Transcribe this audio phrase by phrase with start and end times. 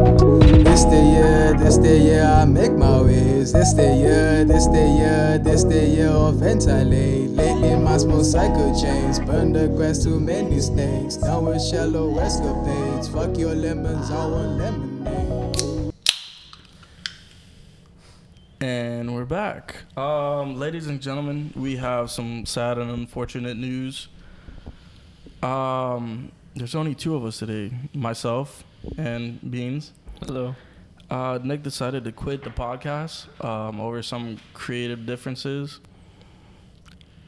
[0.00, 3.52] This the year, this the year I make my ways.
[3.52, 7.28] This the year, this the year, this the year of ventilate.
[7.28, 11.18] Lately my small cycle chains burn the grass too many snakes.
[11.18, 13.08] Down with shallow escapades.
[13.08, 15.92] Fuck your lemons, I want lemonade.
[18.62, 19.84] And we're back.
[19.98, 24.08] Um, ladies and gentlemen, we have some sad and unfortunate news.
[25.42, 28.64] Um, there's only two of us today, myself
[28.96, 29.92] and Beans.
[30.24, 30.54] Hello.
[31.10, 35.80] Uh, Nick decided to quit the podcast um, over some creative differences.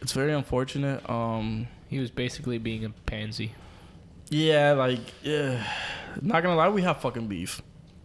[0.00, 1.08] It's very unfortunate.
[1.08, 3.52] Um, He was basically being a pansy.
[4.30, 5.64] yeah, like, yeah.
[6.20, 7.60] Not gonna lie, we have fucking beef.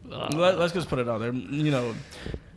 [0.05, 1.33] Let, let's just put it out there.
[1.33, 1.93] You know,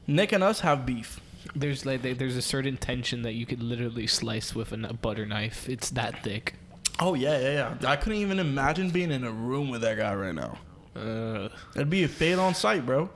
[0.06, 1.20] Nick and us have beef.
[1.56, 5.68] There's like there's a certain tension that you could literally slice with a butter knife.
[5.68, 6.54] It's that thick.
[7.00, 7.90] Oh yeah, yeah, yeah.
[7.90, 10.58] I couldn't even imagine being in a room with that guy right now.
[10.96, 13.08] Uh, It'd be a fade on sight, bro.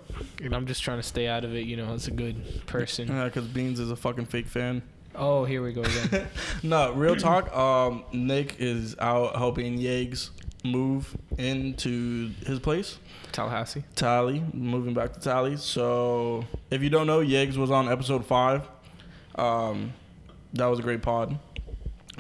[0.43, 1.67] and I'm just trying to stay out of it.
[1.67, 3.09] You know, as a good person.
[3.09, 4.83] Yeah, because Beans is a fucking fake fan.
[5.17, 6.27] Oh, here we go again.
[6.63, 7.55] No, real talk.
[7.57, 10.31] Um, Nick is out helping Yegs
[10.65, 12.99] move into his place,
[13.33, 13.85] Tallahassee.
[13.97, 15.57] Tally, moving back to Tally.
[15.57, 18.67] So if you don't know, Yegs was on episode five.
[19.37, 19.93] Um,
[20.55, 21.39] that was a great pod.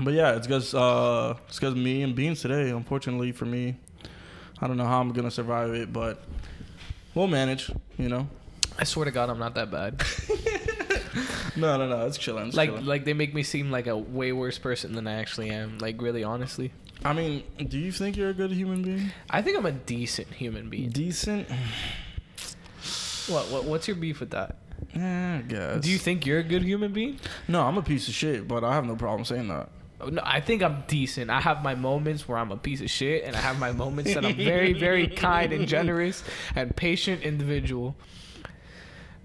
[0.00, 2.70] But yeah, it's because uh, it's because me and Beans today.
[2.70, 3.76] Unfortunately for me,
[4.64, 6.24] I don't know how I'm gonna survive it, but
[7.14, 7.70] we'll manage.
[7.98, 8.28] You know.
[8.78, 10.02] I swear to God, I'm not that bad.
[11.56, 12.04] No, no, no.
[12.06, 12.48] It's chilling.
[12.48, 12.84] It's like chilling.
[12.84, 15.78] like they make me seem like a way worse person than I actually am.
[15.78, 16.72] Like really, honestly,
[17.04, 19.12] I mean, do you think you're a good human being?
[19.30, 20.90] I think I'm a decent human being.
[20.90, 21.48] Decent.
[23.28, 24.56] What what what's your beef with that?
[24.94, 25.80] Yeah, I guess.
[25.80, 27.20] Do you think you're a good human being?
[27.48, 29.70] No, I'm a piece of shit, but I have no problem saying that.
[30.10, 31.30] No, I think I'm decent.
[31.30, 34.14] I have my moments where I'm a piece of shit, and I have my moments
[34.14, 36.22] that I'm very, very kind and generous
[36.54, 37.96] and patient individual.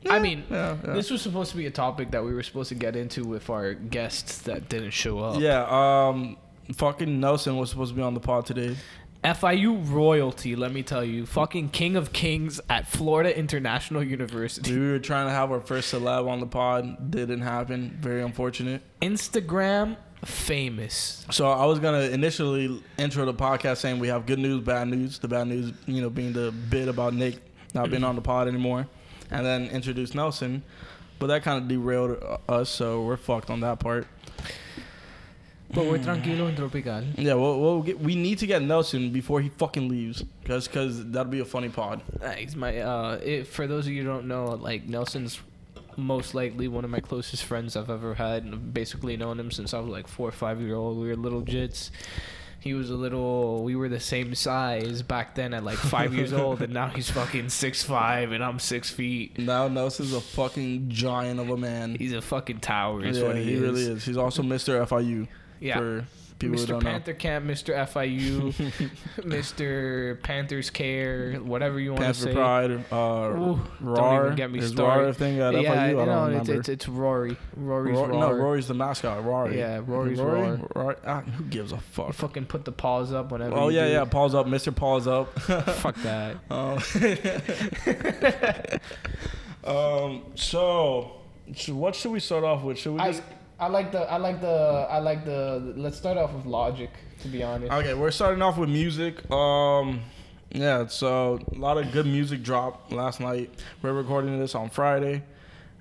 [0.09, 0.93] I mean, Yeah, yeah.
[0.93, 3.49] this was supposed to be a topic that we were supposed to get into with
[3.49, 5.41] our guests that didn't show up.
[5.41, 6.37] Yeah, um,
[6.73, 8.77] fucking Nelson was supposed to be on the pod today.
[9.23, 14.73] FIU royalty, let me tell you, fucking king of kings at Florida International University.
[14.73, 17.97] We were trying to have our first celeb on the pod, didn't happen.
[17.99, 18.81] Very unfortunate.
[19.01, 21.25] Instagram famous.
[21.31, 25.19] So I was gonna initially intro the podcast saying we have good news, bad news.
[25.19, 27.41] The bad news, you know, being the bit about Nick
[27.73, 28.87] not being on the pod anymore,
[29.31, 30.63] and then introduce Nelson.
[31.19, 34.07] But that kind of derailed uh, us, so we're fucked on that part.
[35.71, 37.03] But we're tranquilo and tropical.
[37.15, 41.05] Yeah, well, we'll get, we need to get Nelson before he fucking leaves, cause, cause
[41.11, 42.01] that'll be a funny pod.
[42.19, 45.39] Thanks, my uh it, for those of you who don't know, like Nelson's
[45.99, 48.43] most likely one of my closest friends I've ever had.
[48.43, 50.97] and I've basically known him since I was like four or five year old.
[50.97, 51.91] We were little jits.
[52.61, 56.33] He was a little we were the same size back then at like five years
[56.41, 59.37] old and now he's fucking six five and I'm six feet.
[59.39, 61.95] Now Nelson's a fucking giant of a man.
[61.95, 63.61] He's a fucking tower is yeah, what he, he is.
[63.61, 64.03] really is.
[64.05, 64.85] He's also Mr.
[64.85, 65.27] FIU.
[65.61, 65.77] Yeah.
[65.77, 66.05] For
[66.39, 66.81] people Mr.
[66.81, 67.75] Panther Camp, Mr.
[67.87, 68.53] FIU,
[69.17, 70.21] Mr.
[70.23, 72.01] Panthers Care, whatever you know.
[72.01, 72.33] want to say.
[72.33, 72.79] Panther.
[72.89, 73.59] Pride, uh, Ooh,
[73.95, 75.01] don't even get me Is started.
[75.01, 76.01] RAR a thing at yeah, FIU?
[76.01, 76.53] I don't it's, remember.
[76.61, 77.37] it's it's Rory.
[77.55, 78.19] Rory's Roar- Roar.
[78.19, 79.23] no, Rory's the mascot.
[79.23, 79.57] Rory.
[79.59, 80.41] Yeah, Rory's Rory?
[80.41, 80.67] Roar.
[80.75, 80.95] Rory?
[81.05, 82.13] Ah, who gives a You fuck?
[82.13, 83.55] fucking put the paws up whenever.
[83.55, 83.91] Oh you yeah, do.
[83.93, 84.05] yeah.
[84.05, 84.75] Paws up, Mr.
[84.75, 85.37] Paws up.
[85.39, 86.37] Fuck that.
[86.49, 86.79] um,
[89.63, 91.11] um, so,
[91.55, 92.77] so what should we start off with?
[92.77, 93.21] Should we just?
[93.21, 93.25] I
[93.67, 95.73] like the I like the I like the.
[95.75, 96.91] Let's start off with logic.
[97.21, 97.71] To be honest.
[97.71, 99.29] Okay, we're starting off with music.
[99.29, 100.01] Um,
[100.51, 103.51] yeah, so a lot of good music dropped last night.
[103.81, 105.23] We're recording this on Friday.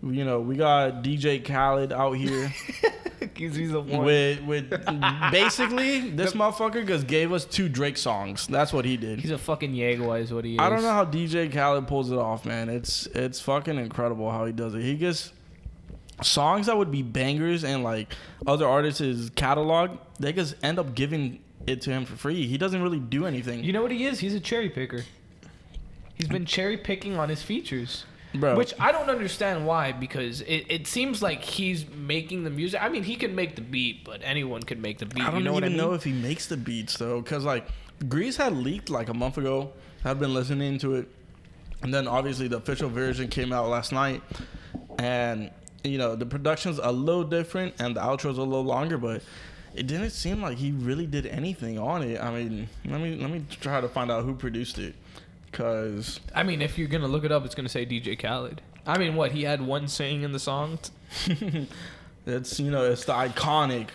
[0.02, 2.52] You know, we got DJ Khaled out here
[3.34, 4.04] He's, he's a one.
[4.04, 4.70] with with
[5.30, 8.46] basically this motherfucker just gave us two Drake songs.
[8.46, 9.20] That's what he did.
[9.20, 10.58] He's a fucking Yegua is what he is.
[10.60, 12.68] I don't know how DJ Khaled pulls it off, man.
[12.68, 14.82] It's it's fucking incredible how he does it.
[14.82, 15.32] He gets
[16.22, 18.12] songs that would be bangers and like
[18.46, 19.98] other artists' catalog.
[20.18, 22.46] They just end up giving it to him for free.
[22.46, 24.20] He doesn't really do anything, You know what he is?
[24.20, 25.04] He's a cherry picker.
[26.14, 28.04] He's been cherry picking on his features.
[28.34, 28.56] bro.
[28.56, 32.82] Which I don't understand why, because it, it seems like he's making the music.
[32.82, 35.22] I mean, he can make the beat, but anyone could make the beat.
[35.22, 35.76] I don't you know even I mean?
[35.76, 37.68] know if he makes the beats though, because like
[38.08, 39.72] Greece had leaked like a month ago.
[40.04, 41.08] I've been listening to it,
[41.82, 44.22] and then obviously the official version came out last night,
[44.98, 45.50] and
[45.84, 49.22] you know the production's a little different and the outro's a little longer, but
[49.74, 52.20] it didn't seem like he really did anything on it.
[52.20, 54.94] I mean, let me let me try to find out who produced it,
[55.52, 58.60] cause I mean, if you're gonna look it up, it's gonna say DJ Khaled.
[58.86, 60.78] I mean, what he had one saying in the song.
[62.26, 63.88] it's you know it's the iconic.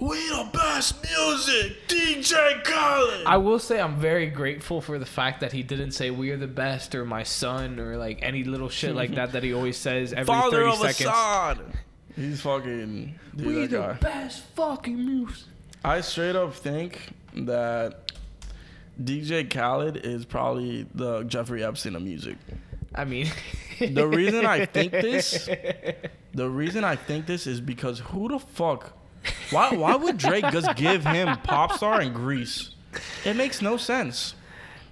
[0.00, 3.26] We the best music, DJ Khaled.
[3.26, 6.36] I will say I'm very grateful for the fact that he didn't say we are
[6.36, 9.76] the best or my son or like any little shit like that that he always
[9.76, 11.10] says every Father 30 of seconds.
[11.10, 11.58] Asahd.
[12.14, 13.92] He's fucking dude, We the guy.
[13.94, 15.46] best fucking music.
[15.84, 18.12] I straight up think that
[19.02, 22.36] DJ Khaled is probably the Jeffrey Epstein of music.
[22.94, 23.30] I mean,
[23.80, 25.48] The reason I think this,
[26.34, 28.96] the reason I think this is because who the fuck,
[29.50, 32.70] why why would Drake just give him Popstar and Greece?
[33.24, 34.34] It makes no sense.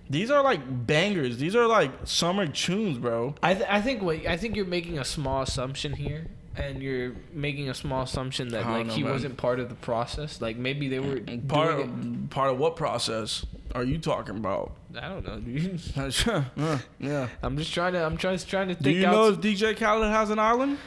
[0.08, 1.38] These are like bangers.
[1.38, 3.34] These are like summer tunes, bro.
[3.42, 6.26] I th- I think what I think you're making a small assumption here,
[6.56, 9.12] and you're making a small assumption that I don't like know, he man.
[9.12, 10.40] wasn't part of the process.
[10.40, 13.44] Like maybe they were Part doing of, part of what process
[13.74, 14.72] are you talking about?
[14.96, 15.80] I don't know, dude.
[16.56, 16.78] yeah.
[17.00, 17.28] yeah.
[17.42, 18.04] I'm just trying to.
[18.06, 19.12] I'm trying trying to Do think you out.
[19.12, 20.78] know if DJ Khaled has an island?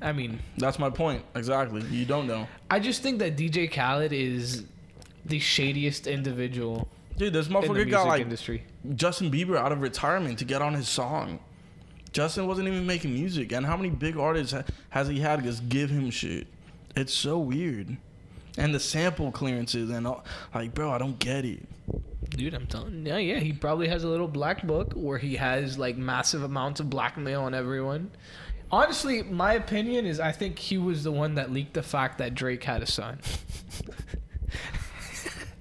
[0.01, 1.23] I mean, That's my point.
[1.35, 1.81] Exactly.
[1.83, 2.47] You don't know.
[2.69, 4.65] I just think that DJ Khaled is
[5.25, 6.87] the shadiest individual
[7.19, 8.63] Dude, this in the motherfucker music got like industry.
[8.95, 11.39] Justin Bieber out of retirement to get on his song.
[12.13, 15.67] Justin wasn't even making music, and how many big artists ha- has he had just
[15.67, 16.47] give him shit?
[16.95, 17.97] It's so weird,
[18.57, 20.23] and the sample clearances and all,
[20.55, 21.67] like, bro, I don't get it.
[22.29, 25.35] Dude, I'm telling you, yeah, yeah, he probably has a little black book where he
[25.35, 28.11] has like massive amounts of blackmail on everyone.
[28.71, 32.35] Honestly, my opinion is I think he was the one that leaked the fact that
[32.35, 33.19] Drake had a son.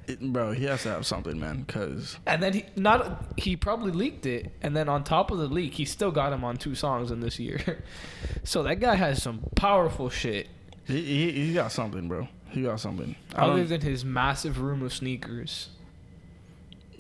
[0.07, 0.21] it.
[0.21, 4.27] Bro, he has to have something, man, because And then he not he probably leaked
[4.27, 7.11] it and then on top of the leak, he still got him on two songs
[7.11, 7.83] in this year.
[8.45, 10.49] so that guy has some powerful shit
[10.89, 12.29] he, he he got something, bro.
[12.49, 13.15] He got something.
[13.35, 15.69] Other than his massive room of sneakers.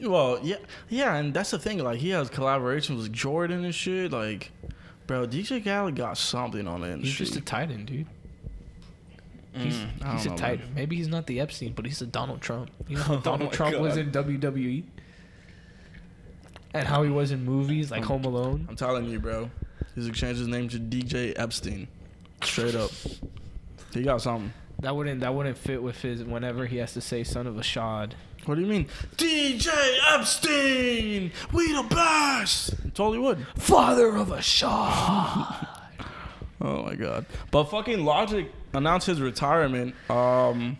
[0.00, 0.56] Well, yeah,
[0.90, 1.78] yeah, and that's the thing.
[1.78, 4.12] Like, he has collaborations with Jordan and shit.
[4.12, 4.52] Like,
[5.08, 7.26] bro, DJ Khaled got something on the He's industry.
[7.26, 8.06] just a titan, dude.
[9.54, 10.66] He's, Mm, he's a know, titan.
[10.66, 10.74] man.
[10.76, 12.70] Maybe he's not the Epstein, but he's a Donald Trump.
[12.86, 14.84] You know how Oh Donald my Trump was in WWE?
[16.74, 18.66] And how he was in movies like Home Alone?
[18.68, 19.50] I'm telling you, bro.
[19.96, 21.88] He's exchanged his name to DJ Epstein.
[22.44, 22.90] Straight up.
[23.92, 24.52] He got something.
[24.80, 28.12] That wouldn't that wouldn't fit with his whenever he has to say son of Asahd.
[28.46, 28.86] What do you mean?
[29.16, 29.68] DJ
[30.14, 31.32] Epstein!
[31.52, 32.74] We the best!
[32.94, 33.44] Totally would.
[33.56, 35.66] Father of Asahd.
[36.60, 37.24] Oh my god.
[37.52, 39.94] But fucking Logic announced his retirement.
[40.10, 40.76] Um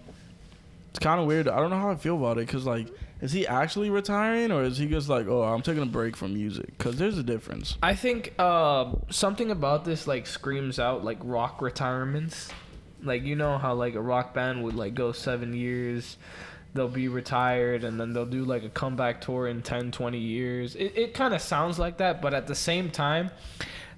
[0.91, 1.49] it's kind of weird.
[1.49, 2.89] I don't know how I feel about it cuz like
[3.21, 6.35] is he actually retiring or is he just like, "Oh, I'm taking a break from
[6.35, 7.77] music?" Cuz there's a difference.
[7.81, 12.51] I think uh, something about this like screams out like rock retirements.
[13.03, 16.17] Like you know how like a rock band would like go 7 years,
[16.75, 20.75] they'll be retired and then they'll do like a comeback tour in 10 20 years.
[20.77, 23.31] It it kind of sounds like that, but at the same time,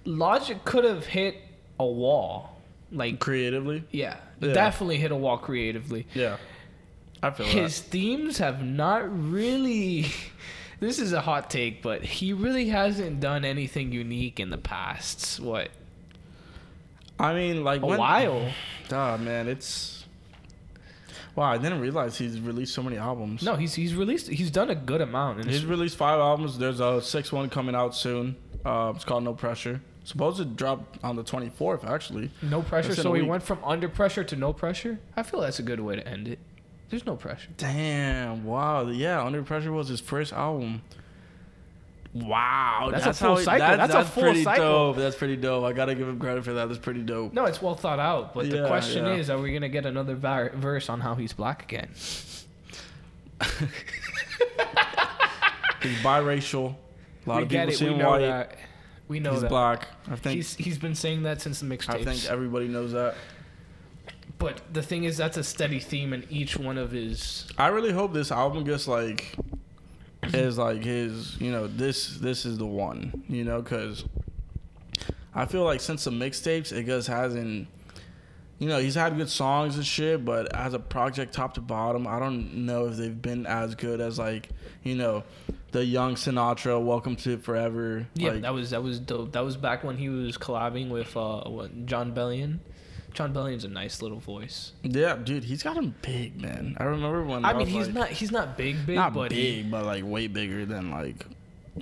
[0.05, 1.37] Logic could have hit
[1.79, 2.57] a wall.
[2.93, 3.85] Like Creatively?
[3.93, 4.53] yeah, Yeah.
[4.53, 6.07] definitely hit a wall creatively.
[6.15, 6.37] Yeah.
[7.23, 10.07] I feel like His themes have not really.
[10.81, 15.39] This is a hot take, but he really hasn't done anything unique in the past.
[15.39, 15.71] What that.
[17.21, 18.51] I mean, like a when, while?
[18.91, 20.07] Ah, man, it's
[21.37, 21.53] wow.
[21.53, 23.43] I didn't realize he's released so many albums.
[23.43, 24.29] No, he's he's released.
[24.29, 25.45] He's done a good amount.
[25.45, 26.59] He's released five albums.
[26.59, 28.37] There's a sixth one coming out soon.
[28.65, 29.81] Uh, it's called No Pressure.
[30.03, 32.31] Supposed to drop on the 24th, actually.
[32.43, 32.95] no pressure.
[32.95, 34.99] So he went from under pressure to no pressure.
[35.15, 36.39] I feel that's a good way to end it.
[36.91, 37.51] There's no pressure.
[37.57, 38.45] Damn!
[38.45, 38.89] Wow.
[38.89, 40.83] Yeah, Under Pressure was his first album.
[42.13, 43.77] Wow, That's a how full he- cycle.
[43.77, 44.65] That's a full pretty cycle.
[44.65, 44.97] dope.
[44.97, 45.63] That's pretty dope.
[45.65, 46.67] I gotta give him credit for that.
[46.67, 47.33] That's pretty dope.
[47.33, 48.35] No, it's well thought out.
[48.35, 49.15] But the question yeah.
[49.15, 51.89] is, are we gonna get another var- verse on how he's black again?
[55.83, 56.75] He's biracial.
[57.27, 57.77] A lot we of people it.
[57.77, 58.21] see We him know white.
[58.21, 58.57] that.
[59.09, 59.49] We know He's that.
[59.49, 59.89] black.
[60.11, 60.37] I think.
[60.37, 61.95] He's he's been saying that since the mixtapes.
[61.95, 63.15] I think everybody knows that.
[64.39, 67.47] But the thing is, that's a steady theme in each one of his.
[67.59, 69.35] I really hope this album gets like
[70.35, 74.05] is like his, you know, this this is the one, you know, because
[75.35, 77.69] I feel like since the mixtapes, it just hasn't.
[78.59, 82.07] You know, he's had good songs and shit, but as a project top to bottom,
[82.07, 84.51] I don't know if they've been as good as like,
[84.83, 85.25] you know,
[85.73, 88.07] the young Sinatra, Welcome to Forever.
[88.13, 89.33] Yeah, like, that was that was dope.
[89.33, 92.59] That was back when he was collabing with uh what, Jon Bellion.
[93.15, 94.73] Jon Bellion's a nice little voice.
[94.83, 96.77] yeah, dude, he's got him big, man.
[96.79, 99.33] I remember when I I mean, he's like- not he's not big big, not but
[99.33, 101.27] he- big, but like way bigger than like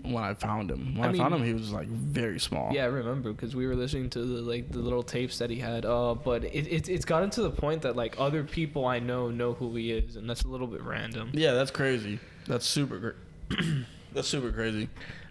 [0.03, 0.97] when I found him.
[0.97, 2.71] When I I, found him, he was like very small.
[2.73, 5.57] Yeah, I remember because we were listening to the like the little tapes that he
[5.59, 5.85] had.
[5.87, 9.31] Uh, but it, it it's gotten to the point that like other people I know
[9.31, 11.31] know who he is, and that's a little bit random.
[11.33, 12.21] yeah, that's crazy.
[12.47, 13.15] That's super.
[13.49, 13.57] Cra-
[14.13, 14.89] that's super crazy.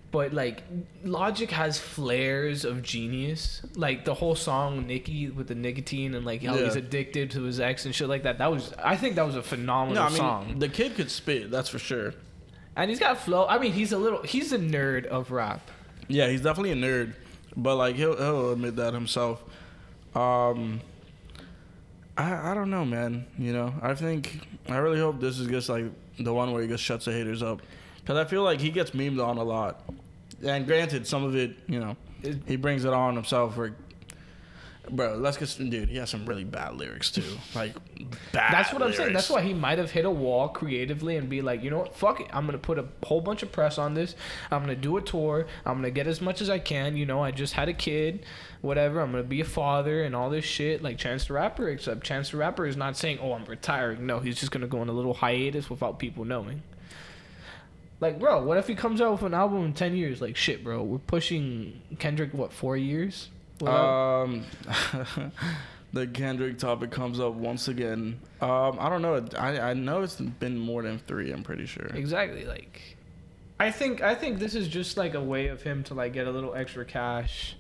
[0.10, 0.64] But like
[1.04, 3.62] Logic has flares of genius.
[3.76, 6.64] Like the whole song Nikki with the nicotine and like how Yeah.
[6.66, 8.38] he's addicted to his ex and shit like that.
[8.38, 10.60] That was I think that was a phenomenal No, I mean song.
[10.60, 11.52] the kid could spit.
[11.52, 12.14] That's for sure.
[12.78, 13.46] And he's got flow.
[13.48, 15.62] I mean, he's a little he's a nerd of rap.
[16.08, 17.14] Yeah, he's definitely a nerd,
[17.58, 19.44] but like he'll he'll admit that himself.
[20.16, 20.80] Um,
[22.18, 23.26] I I don't know, man.
[23.38, 25.86] You know, I think I really hope this is just like
[26.20, 27.62] the one where he just shuts the haters up,
[28.08, 29.82] because I feel like he gets memed on a lot.
[30.42, 33.56] And granted, some of it, you know, It- he brings it on himself.
[33.56, 33.76] For,
[34.90, 35.90] bro, let's get some dude.
[35.90, 37.74] He has some really bad lyrics too, like
[38.32, 38.54] bad.
[38.54, 39.12] That's what I'm saying.
[39.12, 41.94] That's why he might have hit a wall creatively and be like, you know what,
[41.98, 42.28] fuck it.
[42.32, 44.16] I'm gonna put a whole bunch of press on this.
[44.52, 45.46] I'm gonna do a tour.
[45.66, 46.96] I'm gonna get as much as I can.
[46.96, 48.26] You know, I just had a kid,
[48.62, 49.02] whatever.
[49.02, 51.68] I'm gonna be a father and all this shit like Chance the Rapper.
[51.68, 54.06] Except Chance the Rapper is not saying, oh, I'm retiring.
[54.06, 56.64] No, he's just gonna go on a little hiatus without people knowing.
[58.00, 60.22] Like, bro, what if he comes out with an album in ten years?
[60.22, 63.30] Like, shit, bro, we're pushing Kendrick what four years?
[63.60, 64.46] without- Um,
[65.94, 68.20] the Kendrick topic comes up once again.
[68.42, 69.26] Um, I don't know.
[69.38, 71.32] I I know it's been more than three.
[71.32, 71.88] I'm pretty sure.
[71.88, 72.46] Exactly.
[72.46, 72.98] Like,
[73.60, 76.28] I think I think this is just like a way of him to like get
[76.28, 77.56] a little extra cash,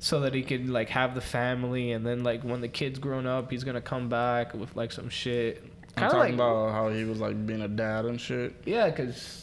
[0.00, 3.26] so that he could like have the family, and then like when the kid's grown
[3.26, 5.64] up, he's gonna come back with like some shit.
[5.96, 8.54] I'm Kind of talking like about how he was like being a dad and shit.
[8.64, 9.40] yeah, because.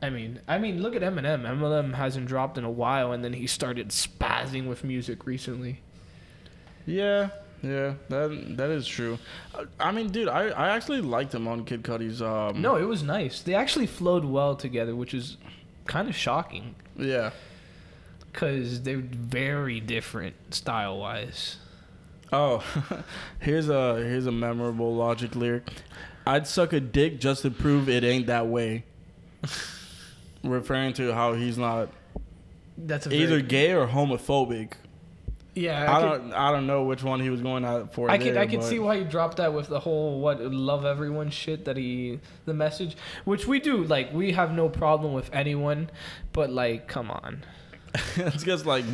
[0.00, 1.42] I mean, I mean, look at Eminem.
[1.42, 5.80] Eminem hasn't dropped in a while, and then he started spazzing with music recently.
[6.86, 7.30] Yeah,
[7.62, 9.18] yeah, that that is true.
[9.52, 12.22] Uh, I mean, dude, I, I actually liked him on Kid Cudi's.
[12.22, 13.42] Um, No, it was nice.
[13.42, 15.36] They actually flowed well together, which is
[15.86, 17.30] kind of shocking Yeah.
[18.32, 21.56] because they're very different style wise.
[22.32, 22.62] Oh,
[23.40, 25.70] here's a here's a memorable Logic lyric.
[26.26, 28.84] I'd suck a dick just to prove it ain't that way.
[30.44, 31.88] Referring to how he's not
[32.76, 34.74] That's a either very, gay or homophobic.
[35.54, 35.90] yeah.
[35.90, 38.10] I, I, could, don't I don't know which one he was going out for.
[38.10, 41.30] I could I could see why he dropped that with the whole what love everyone
[41.30, 45.90] shit that he the message, which we do like we have no problem with anyone,
[46.32, 47.42] but like come on.
[48.16, 48.84] it's just like,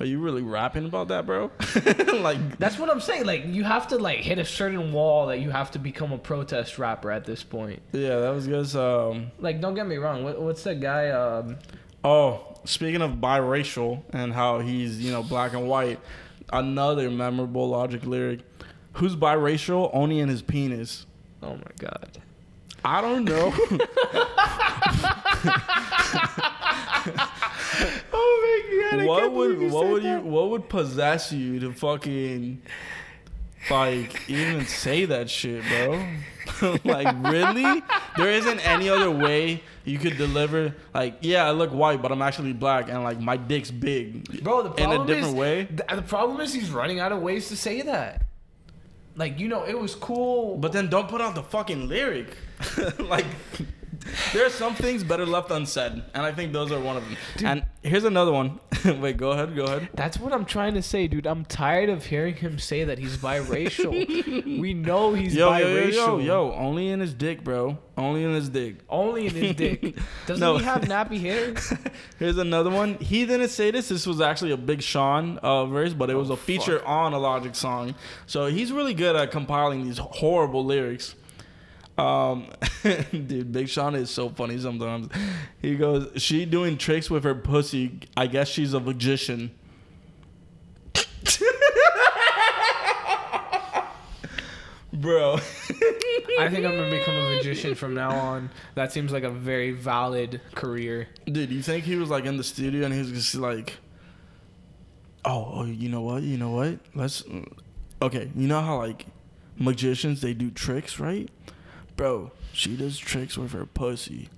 [0.00, 1.50] are you really rapping about that, bro?
[2.20, 3.26] like, That's what I'm saying.
[3.26, 6.18] Like you have to like hit a certain wall that you have to become a
[6.18, 7.82] protest rapper at this point.
[7.92, 9.30] yeah, that was just um.
[9.38, 10.24] Like don't get me wrong.
[10.24, 11.10] What, what's that guy?
[11.10, 11.58] Um,
[12.02, 16.00] Oh, speaking of biracial and how he's you know black and white,
[16.52, 18.40] another memorable Logic lyric.
[18.94, 19.90] Who's biracial?
[19.92, 21.06] Only in his penis.
[21.42, 22.18] oh my god.
[22.82, 23.52] I don't know.
[28.12, 28.62] Oh
[28.92, 29.06] my god.
[29.06, 32.62] what would what would you what would possess you to fucking
[33.68, 36.78] like even say that shit, bro?
[36.84, 37.82] like really?
[38.16, 42.22] There isn't any other way you could deliver like yeah, I look white, but I'm
[42.22, 44.42] actually black and like my dick's big.
[44.42, 45.64] Bro, the in a different is, way.
[45.66, 48.22] th- the problem is he's running out of ways to say that.
[49.16, 50.56] Like you know, it was cool.
[50.56, 52.36] But then don't put out the fucking lyric.
[52.98, 53.26] like
[54.32, 57.16] there are some things better left unsaid, and I think those are one of them.
[57.44, 58.58] And here's another one.
[59.00, 59.88] Wait, go ahead, go ahead.
[59.94, 61.26] That's what I'm trying to say, dude.
[61.26, 63.90] I'm tired of hearing him say that he's biracial.
[64.60, 65.92] we know he's Yo, yo, yo, biracial.
[65.92, 67.78] yo, yo, only in his dick, bro.
[67.96, 68.76] Only in his dick.
[68.88, 69.98] Only in his dick.
[70.26, 70.56] Doesn't No.
[70.56, 71.54] he have nappy hair?
[72.18, 72.94] Here's another one.
[72.94, 73.90] He didn't say this.
[73.90, 76.88] This was actually a Big Sean uh, verse, but it was Oh, a feature fuck.
[76.88, 77.94] on a Logic song.
[78.26, 81.14] So he's really good at compiling these horrible lyrics.
[82.00, 82.46] Um,
[83.12, 85.10] dude, Big Sean is so funny sometimes.
[85.60, 88.00] He goes, "She doing tricks with her pussy.
[88.16, 89.50] I guess she's a magician."
[94.92, 98.50] Bro, I think I'm gonna become a magician from now on.
[98.74, 101.08] That seems like a very valid career.
[101.26, 103.74] dude, you think he was like in the studio and he was just like,
[105.24, 106.22] "Oh, oh, you know what?
[106.22, 106.78] You know what?
[106.94, 107.22] Let's."
[108.02, 109.04] Okay, you know how like
[109.58, 111.28] magicians they do tricks, right?
[111.96, 114.28] Bro, she does tricks with her pussy.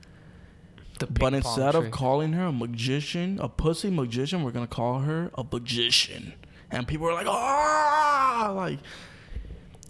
[0.98, 1.92] The But instead of trick.
[1.92, 6.34] calling her a magician, a pussy magician, we're gonna call her a magician.
[6.70, 8.78] And people are like, ah, like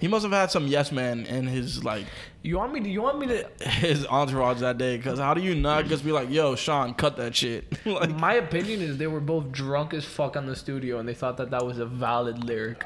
[0.02, 2.06] he must have had some yes man in his like
[2.42, 4.98] you want me to, you want me to his entourage that day.
[4.98, 7.72] Cause how do you not just be like, yo, Sean, cut that shit?
[7.86, 11.14] like, My opinion is they were both drunk as fuck on the studio and they
[11.14, 12.84] thought that that was a valid lyric.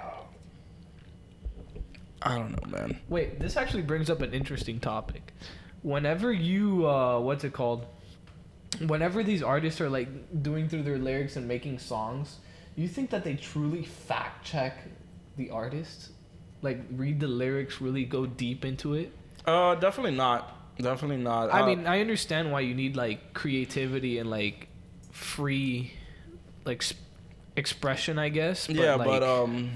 [2.22, 3.00] I don't know, man.
[3.08, 5.32] Wait, this actually brings up an interesting topic.
[5.82, 7.86] Whenever you, uh, what's it called?
[8.86, 10.08] Whenever these artists are like
[10.42, 12.38] doing through their lyrics and making songs,
[12.74, 14.78] you think that they truly fact check
[15.36, 16.10] the artist?
[16.62, 19.12] Like read the lyrics, really go deep into it?
[19.46, 20.52] Uh, definitely not.
[20.78, 21.52] Definitely not.
[21.52, 24.68] I Uh, mean, I understand why you need like creativity and like
[25.12, 25.92] free,
[26.64, 26.94] like s-
[27.56, 28.68] expression, I guess.
[28.68, 29.70] yeah, like, but um,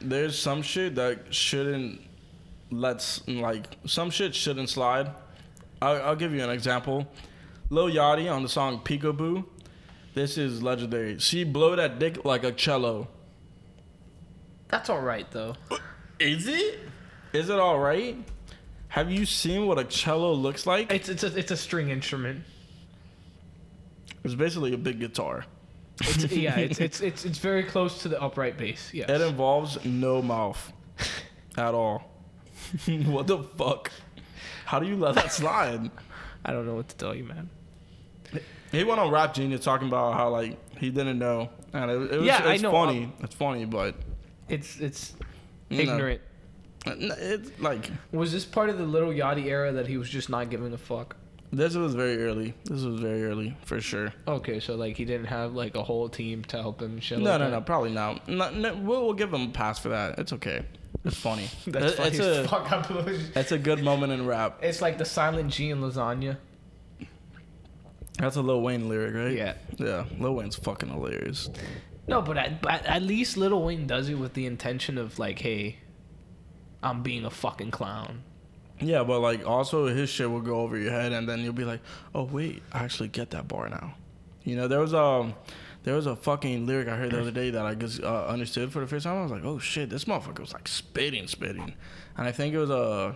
[0.00, 2.00] there's some shit that shouldn't
[2.70, 5.10] let's like some shit shouldn't slide.
[5.80, 7.06] I'll, I'll give you an example.
[7.70, 9.44] Lil Yachty on the song Peekaboo.
[10.14, 11.18] This is legendary.
[11.18, 13.08] She blow that dick like a cello.
[14.68, 15.54] that's all right though.
[15.70, 15.76] Uh,
[16.18, 16.80] is it?
[17.32, 18.16] Is it all right?
[18.88, 20.92] Have you seen what a cello looks like?
[20.92, 22.42] It's it's a, it's a string instrument.
[24.24, 25.44] It's basically a big guitar.
[26.00, 28.90] It's, yeah, it's, it's it's it's very close to the upright bass.
[28.92, 29.08] Yes.
[29.10, 30.72] It involves no mouth
[31.56, 32.10] at all.
[33.06, 33.90] what the fuck?
[34.64, 35.90] How do you let that slide?
[36.44, 37.50] I don't know what to tell you, man.
[38.70, 42.16] He went on Rap Genius talking about how like he didn't know, and it, it
[42.18, 43.04] was Yeah, I it's know, funny.
[43.06, 43.94] Uh, it's funny, but
[44.48, 45.14] It's it's
[45.70, 46.20] you know, ignorant.
[46.86, 50.50] it's like Was this part of the little Yachty era that he was just not
[50.50, 51.16] giving a fuck?
[51.52, 52.54] This was very early.
[52.64, 54.12] This was very early for sure.
[54.26, 57.00] Okay, so like he didn't have like a whole team to help him.
[57.00, 57.50] Shit No, like no, that?
[57.56, 58.28] no, probably not.
[58.28, 60.18] No, no, we'll, we'll give him a pass for that.
[60.18, 60.64] It's okay.
[61.04, 61.48] It's funny.
[61.66, 62.70] That's funny a fuck.
[62.72, 64.58] I believe- it's a good moment in rap.
[64.62, 66.36] It's like the silent G in lasagna.
[68.18, 69.36] That's a Lil Wayne lyric, right?
[69.36, 69.54] Yeah.
[69.76, 71.50] Yeah, Lil Wayne's fucking hilarious.
[72.08, 75.38] No, but at, but at least Little Wayne does it with the intention of like,
[75.38, 75.76] hey,
[76.82, 78.24] I'm being a fucking clown.
[78.80, 81.64] Yeah, but like also his shit will go over your head, and then you'll be
[81.64, 81.80] like,
[82.14, 83.94] "Oh wait, I actually get that bar now."
[84.44, 85.34] You know, there was um,
[85.82, 88.72] there was a fucking lyric I heard the other day that I just uh, understood
[88.72, 89.18] for the first time.
[89.18, 91.74] I was like, "Oh shit, this motherfucker was like spitting, spitting,"
[92.16, 92.76] and I think it was a.
[92.76, 93.14] Uh,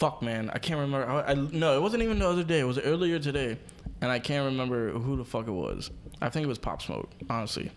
[0.00, 1.06] fuck man, I can't remember.
[1.06, 2.60] I, I no, it wasn't even the other day.
[2.60, 3.58] It was earlier today,
[4.00, 5.90] and I can't remember who the fuck it was.
[6.22, 7.70] I think it was Pop Smoke, honestly.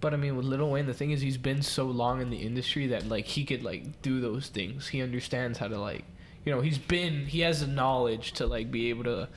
[0.00, 2.36] But I mean, with Little Wayne, the thing is, he's been so long in the
[2.36, 4.88] industry that like he could like do those things.
[4.88, 6.04] He understands how to like,
[6.44, 9.28] you know, he's been he has the knowledge to like be able to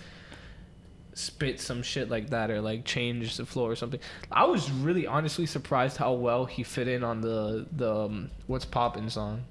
[1.14, 4.00] spit some shit like that or like change the flow or something.
[4.32, 8.66] I was really honestly surprised how well he fit in on the the um, what's
[8.66, 9.46] poppin' song.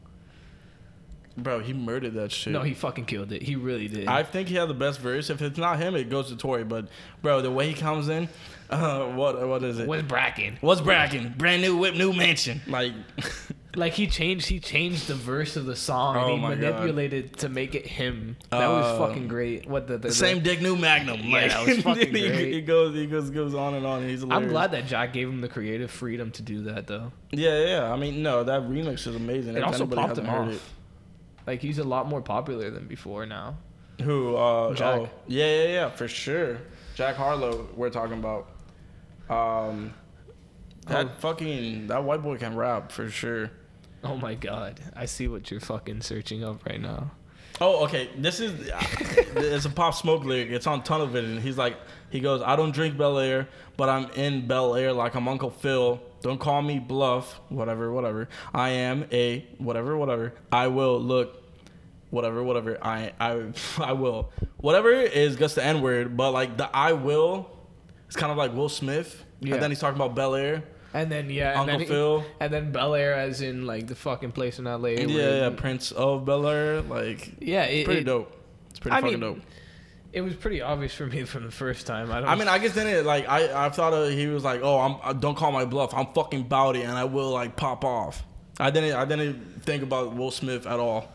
[1.42, 2.52] Bro, he murdered that shit.
[2.52, 3.42] No, he fucking killed it.
[3.42, 4.09] He really did.
[4.09, 5.30] I think he had the best verse.
[5.30, 6.64] If it's not him, it goes to Tory.
[6.64, 6.88] But
[7.23, 8.28] bro, the way he comes in,
[8.71, 9.86] uh, what what is it?
[9.89, 10.58] What's Bracken.
[10.60, 11.34] What's Bracken?
[11.36, 12.60] Brand new whip, new mansion.
[12.67, 12.93] Like,
[13.76, 16.60] Like he changed, he changed the verse of the song and Oh he my God.
[16.60, 18.36] manipulated to make it him.
[18.50, 19.69] That Uh, was fucking great.
[19.69, 21.21] What the, the, the same dick, new Magnum.
[21.21, 22.52] Yeah, Like, that was fucking he, great.
[22.54, 24.08] he goes, he goes, goes on and on.
[24.08, 24.47] He's hilarious.
[24.47, 27.12] I'm glad that Jack gave him the creative freedom to do that though.
[27.30, 27.93] Yeah, yeah.
[27.93, 29.54] I mean, no, that remix is amazing.
[29.54, 30.73] It if also popped him off.
[31.49, 33.56] Like he's a lot more popular than before now.
[34.02, 34.37] Who?
[34.37, 34.99] Uh, Jack.
[35.00, 36.58] Oh, yeah, yeah, yeah, for sure.
[36.95, 38.49] Jack Harlow, we're talking about.
[39.30, 39.95] Um,
[40.89, 41.11] that Oh.
[41.21, 43.50] fucking that white boy can rap for sure.
[44.04, 47.13] Oh my god, I see what you're fucking searching up right now.
[47.60, 48.10] Oh, okay.
[48.16, 48.84] This is uh,
[49.36, 50.50] it's a pop smoke lyric.
[50.50, 51.40] It's on Tunnel Vision.
[51.40, 51.76] He's like,
[52.10, 55.50] he goes, I don't drink Bel Air, but I'm in Bel Air like I'm Uncle
[55.50, 56.00] Phil.
[56.23, 57.40] Don't call me bluff.
[57.49, 58.28] Whatever, whatever.
[58.54, 60.34] I am a whatever, whatever.
[60.52, 61.44] I will look.
[62.10, 62.78] Whatever, whatever.
[62.82, 64.30] I I I will.
[64.58, 67.50] Whatever is just the N word, but like the I will,
[68.06, 69.25] it's kind of like Will Smith.
[69.40, 69.54] Yeah.
[69.54, 70.62] And then he's talking about Bel Air.
[70.94, 72.24] And then yeah, and Uncle then, Phil.
[72.40, 74.88] and then Bel Air, as in like the fucking place in LA.
[74.88, 76.80] Yeah, yeah, Prince of Bel Air.
[76.80, 77.64] Like, yeah.
[77.64, 78.32] It, pretty it, dope.
[78.70, 79.44] It's pretty I fucking mean, dope.
[80.12, 82.10] It was pretty obvious for me from the first time.
[82.10, 82.28] I don't.
[82.28, 84.78] I mean, I guess then it like I I thought uh, he was like, oh,
[84.78, 85.92] I'm uh, don't call my bluff.
[85.94, 88.24] I'm fucking bowdy and I will like pop off.
[88.58, 91.08] I didn't I didn't think about Will Smith at all.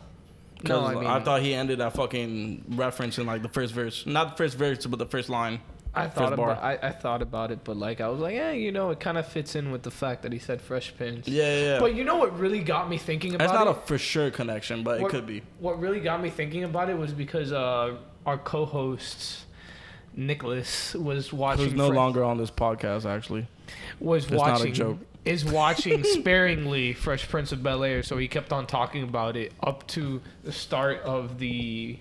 [0.62, 4.06] No, I mean- I thought he ended that fucking reference in like the first verse,
[4.06, 5.60] not the first verse, but the first line.
[5.96, 8.72] I thought about I, I thought about it, but like I was like, yeah, you
[8.72, 11.28] know, it kind of fits in with the fact that he said Fresh Prince.
[11.28, 11.64] Yeah, yeah.
[11.64, 11.80] yeah.
[11.80, 13.48] But you know what really got me thinking about it?
[13.48, 13.82] That's not it?
[13.82, 15.42] a for sure connection, but what, it could be.
[15.60, 19.44] What really got me thinking about it was because uh, our co-host
[20.16, 21.64] Nicholas was watching.
[21.64, 23.46] Who's no longer on this podcast actually.
[24.00, 24.98] was That's not a joke.
[25.24, 29.52] Is watching sparingly Fresh Prince of Bel Air, so he kept on talking about it
[29.62, 31.98] up to the start of the,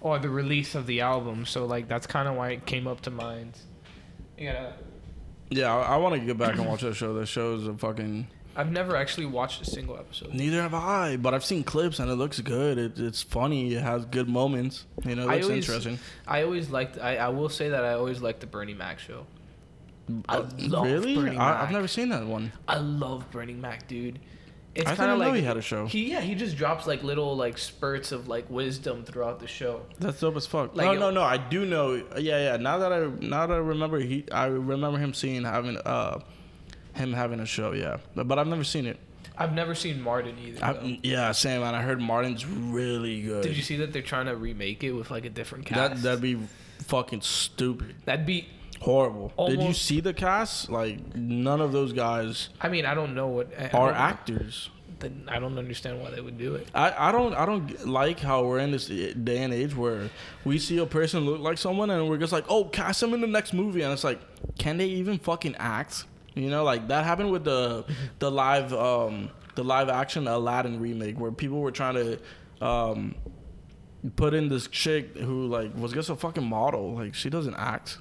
[0.00, 1.46] or the release of the album.
[1.46, 3.56] So like that's kind of why it came up to mind.
[4.38, 4.72] Yeah,
[5.50, 7.12] Yeah, I, I want to get back and watch that show.
[7.14, 8.26] That show is a fucking.
[8.56, 10.34] I've never actually watched a single episode.
[10.34, 12.78] Neither have I, but I've seen clips and it looks good.
[12.78, 13.74] It, it's funny.
[13.74, 14.86] It has good moments.
[15.04, 15.98] You know, it I looks always- interesting.
[16.26, 16.98] I always liked.
[16.98, 19.26] I, I will say that I always liked the Bernie Mac show.
[20.28, 21.14] I love really?
[21.14, 21.62] Bernie I, Mac.
[21.62, 22.50] I've never seen that one.
[22.66, 24.18] I love Bernie Mac, dude.
[24.74, 25.86] It's I kind of like he had a show.
[25.86, 29.82] He yeah, he just drops like little like spurts of like wisdom throughout the show.
[29.98, 30.76] That's dope as fuck.
[30.76, 31.22] Like, no, no, no.
[31.22, 31.94] I do know.
[32.16, 32.56] Yeah, yeah.
[32.56, 36.20] Now that I now that I remember, he I remember him seeing having uh
[36.94, 37.72] him having a show.
[37.72, 38.98] Yeah, but, but I've never seen it.
[39.36, 40.64] I've never seen Martin either.
[40.64, 41.62] I, yeah, same.
[41.62, 43.42] And I heard Martin's really good.
[43.42, 45.92] Did you see that they're trying to remake it with like a different that?
[45.92, 46.02] cast?
[46.02, 46.38] That'd be
[46.86, 48.48] fucking stupid, That'd be.
[48.80, 49.32] Horrible.
[49.48, 50.70] Did you see the cast?
[50.70, 54.70] Like none of those guys I mean, I don't know what I are don't actors.
[54.98, 56.68] Then I don't understand why they would do it.
[56.74, 60.10] I, I don't I don't like how we're in this day and age where
[60.44, 63.20] we see a person look like someone and we're just like oh cast them in
[63.22, 64.20] the next movie and it's like
[64.58, 67.84] can they even fucking act you know like that happened with the
[68.18, 73.14] the live um the live action Aladdin remake where people were trying to um
[74.16, 77.98] put in this chick who like was just a fucking model like she doesn't act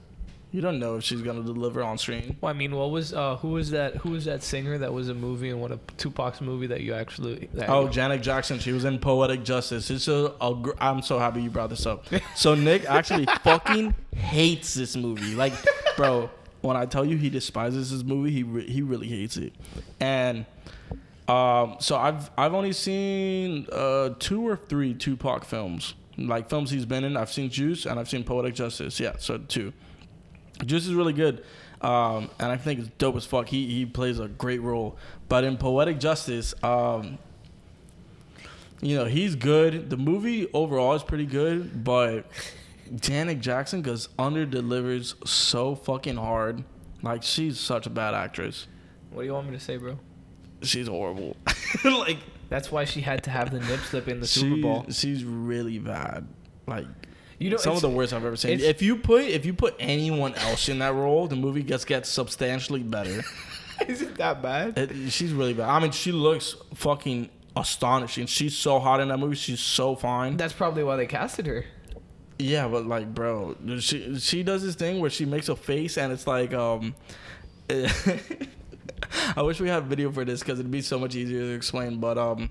[0.52, 3.36] you don't know if she's gonna deliver on screen Well, I mean, what was uh,
[3.38, 3.98] who was that?
[3.98, 6.94] Who was that singer that was a movie and what a Tupac's movie that you
[6.94, 7.50] actually?
[7.54, 8.58] That Oh, Janet Jackson.
[8.60, 9.90] She was in Poetic Justice.
[9.92, 12.06] It's a, a gr- I'm so happy you brought this up.
[12.36, 15.36] So Nick actually fucking hates this movie.
[15.36, 15.54] Like,
[15.96, 16.30] bro,
[16.62, 19.54] when I tell you he despises this movie, he re- he really hates it.
[20.00, 20.46] And
[21.28, 26.86] um, so I've I've only seen uh, two or three Tupac films, like films he's
[26.86, 27.16] been in.
[27.16, 29.00] I've seen Juice and I've seen Poetic Justice.
[29.00, 29.74] Yeah, so two.
[30.66, 31.44] Juice is really good,
[31.82, 33.48] um, and I think it's dope as fuck.
[33.48, 37.18] He he plays a great role, but in Poetic Justice, um,
[38.82, 39.90] you know he's good.
[39.90, 42.26] The movie overall is pretty good, but
[42.96, 46.64] Janet Jackson goes under delivers so fucking hard.
[47.02, 48.68] Like she's such a bad actress.
[49.12, 49.98] What do you want me to say, bro?
[50.62, 51.38] She's horrible.
[51.86, 52.18] like
[52.50, 54.86] That's why she had to have the nip slip in the she- Super Bowl.
[54.90, 56.28] She's really bad.
[56.68, 56.86] Like
[57.40, 58.60] You know, some of the worst I've ever seen.
[58.60, 62.10] If you put if you put anyone else in that role, the movie gets gets
[62.10, 63.24] substantially better.
[63.88, 64.78] Is it that bad?
[64.78, 65.70] It, she's really bad.
[65.70, 68.26] I mean, she looks fucking astonishing.
[68.26, 69.36] She's so hot in that movie.
[69.36, 70.36] She's so fine.
[70.36, 71.64] That's probably why they casted her.
[72.38, 76.12] Yeah, but like, bro, she she does this thing where she makes a face and
[76.12, 76.94] it's like, um,
[77.70, 82.00] I wish we had video for this because it'd be so much easier to explain.
[82.00, 82.50] But um,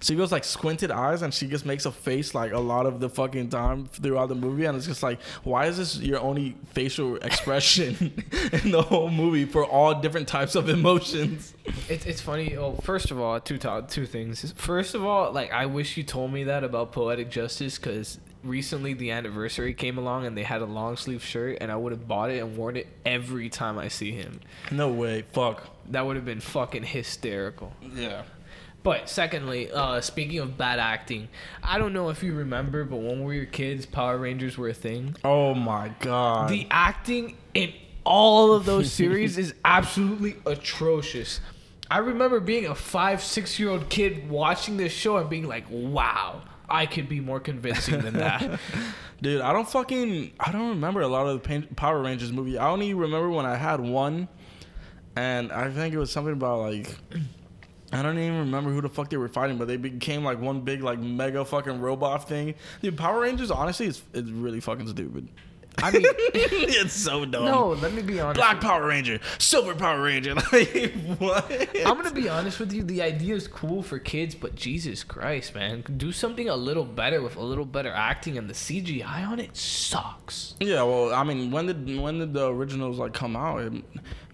[0.00, 3.00] she goes like squinted eyes and she just makes a face like a lot of
[3.00, 6.56] the fucking time throughout the movie, and it's just like, why is this your only
[6.72, 8.24] facial expression
[8.64, 11.54] in the whole movie for all different types of emotions?
[11.88, 12.56] It's it's funny.
[12.56, 14.52] Oh, first of all, two to- two things.
[14.56, 18.94] First of all, like I wish you told me that about Poetic Justice because recently
[18.94, 22.08] the anniversary came along and they had a long sleeve shirt and I would have
[22.08, 24.40] bought it and worn it every time I see him.
[24.70, 25.62] No way, fuck.
[25.90, 27.72] That would have been fucking hysterical.
[27.94, 28.22] Yeah.
[28.82, 31.28] But secondly, uh, speaking of bad acting,
[31.62, 34.74] I don't know if you remember, but when we were kids, Power Rangers were a
[34.74, 35.16] thing.
[35.22, 36.48] Oh my god.
[36.48, 41.40] The acting in all of those series is absolutely atrocious.
[41.90, 45.64] I remember being a five, six year old kid watching this show and being like,
[45.68, 48.60] wow, I could be more convincing than that.
[49.22, 52.56] Dude, I don't fucking I don't remember a lot of the Power Rangers movie.
[52.56, 54.28] I only remember when I had one,
[55.16, 56.96] and I think it was something about like
[57.92, 60.60] I don't even remember who the fuck they were fighting, but they became like one
[60.60, 62.54] big like mega fucking robot thing.
[62.82, 65.28] Dude, Power Rangers honestly it's it's really fucking stupid.
[65.82, 66.02] I mean,
[66.34, 67.44] it's so dumb.
[67.44, 68.38] no, let me be honest.
[68.38, 71.50] Black Power Ranger, Silver Power Ranger, like what?
[71.84, 72.82] I'm gonna be honest with you.
[72.82, 77.22] The idea is cool for kids, but Jesus Christ, man, do something a little better
[77.22, 80.54] with a little better acting, and the CGI on it sucks.
[80.60, 83.60] Yeah, well, I mean, when did when did the originals like come out?
[83.60, 83.72] It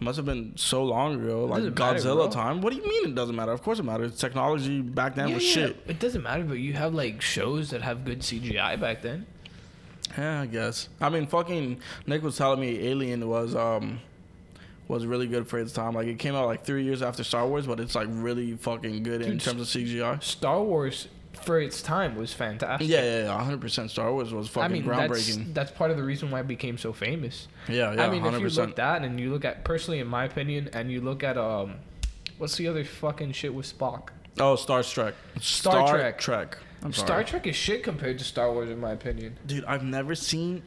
[0.01, 2.61] must have been so long ago, like doesn't matter, Godzilla time.
[2.61, 3.53] What do you mean it doesn't matter?
[3.53, 4.19] Of course it matters.
[4.19, 5.77] Technology back then was shit.
[5.87, 9.27] It doesn't matter, but you have like shows that have good CGI back then.
[10.17, 10.89] Yeah, I guess.
[11.01, 14.01] I mean, fucking Nick was telling me Alien was um
[14.89, 15.95] was really good for its time.
[15.95, 19.03] Like it came out like three years after Star Wars, but it's like really fucking
[19.03, 20.23] good in terms of CGI.
[20.23, 21.09] Star Wars
[21.43, 22.89] for its time was fantastic.
[22.89, 23.91] Yeah, yeah, yeah, hundred percent.
[23.91, 25.55] Star Wars was fucking I mean, groundbreaking.
[25.55, 27.49] that's part of the reason why it became so famous.
[27.69, 30.07] Yeah, yeah, I mean, if you look at that and you look at personally, in
[30.07, 31.75] my opinion, and you look at um,
[32.39, 34.09] what's the other fucking shit with Spock?
[34.39, 35.15] Oh, Star Trek.
[35.41, 36.19] Star Trek.
[36.19, 36.59] Trek.
[36.83, 37.25] I'm Star sorry.
[37.25, 39.39] Trek is shit compared to Star Wars, in my opinion.
[39.47, 40.63] Dude, I've never seen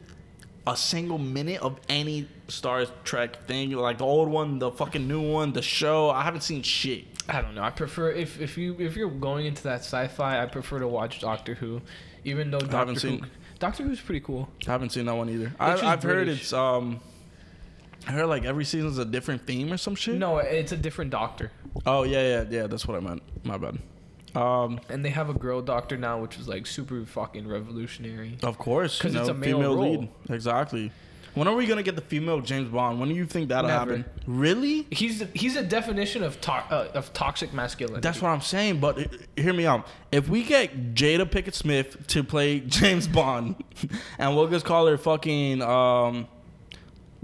[0.66, 3.70] a single minute of any Star Trek thing.
[3.72, 6.10] Like the old one, the fucking new one, the show.
[6.10, 7.04] I haven't seen shit.
[7.28, 7.62] I don't know.
[7.62, 11.20] I prefer if if you if you're going into that sci-fi, I prefer to watch
[11.20, 11.80] Doctor Who,
[12.24, 13.26] even though Doctor haven't Who, seen-
[13.58, 14.48] Doctor Who's pretty cool.
[14.66, 15.52] I haven't seen that one either.
[15.60, 17.00] I, I've heard it's um.
[18.08, 20.14] I heard like every season's a different theme or some shit.
[20.16, 21.52] No, it's a different Doctor,
[21.86, 22.66] Oh yeah, yeah, yeah.
[22.66, 23.22] That's what I meant.
[23.44, 23.78] My bad.
[24.34, 28.38] Um, and they have a girl Doctor now, which is like super fucking revolutionary.
[28.42, 29.90] of course, 'Cause you it's know, a male female role.
[30.00, 30.08] lead.
[30.30, 30.92] Exactly.
[31.34, 32.98] When are we gonna get the female James Bond?
[32.98, 33.96] When do you think that'll Never.
[33.98, 34.04] happen?
[34.26, 34.86] Really?
[34.90, 38.00] He's he's a definition of to, uh, of toxic masculinity.
[38.00, 38.80] That's what I'm saying.
[38.80, 39.04] But uh,
[39.36, 39.86] hear me out.
[40.10, 43.62] If we get Jada Pinkett Smith to play James Bond,
[44.18, 46.26] and we'll just call her fucking um,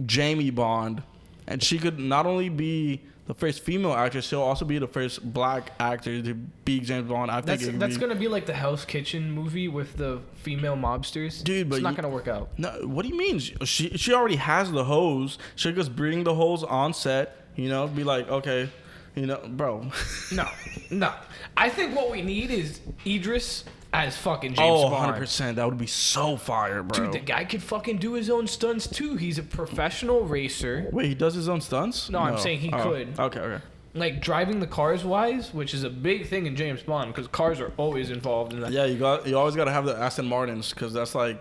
[0.04, 1.02] Jamie Bond,
[1.48, 4.26] and she could not only be the first female actress.
[4.26, 7.30] She'll also be the first black actor to be James Bond.
[7.30, 10.76] I That's could that's be, gonna be like the Hell's Kitchen movie with the female
[10.76, 11.42] mobsters.
[11.42, 12.50] Dude, but it's not you- gonna work out.
[12.58, 13.38] No, what do you mean?
[13.38, 15.38] She she already has the hose.
[15.56, 17.36] She'll just bring the hose on set.
[17.56, 18.68] You know, be like, okay,
[19.14, 19.90] you know, bro.
[20.32, 20.46] No,
[20.90, 21.12] no.
[21.56, 23.64] I think what we need is Idris
[24.04, 24.92] as fucking James oh, Bond.
[24.92, 25.56] 100 percent.
[25.56, 27.04] That would be so fire, bro.
[27.06, 29.16] Dude, the guy could fucking do his own stunts too.
[29.16, 30.88] He's a professional racer.
[30.92, 32.10] Wait, he does his own stunts?
[32.10, 33.18] No, I'm saying he Oh, could.
[33.18, 33.64] Okay, okay.
[33.94, 37.60] Like driving the cars wise, which is a big thing in James Bond because cars
[37.60, 38.70] are always involved in that.
[38.70, 41.40] Yeah, you got you always got to have the Aston Martins because that's like,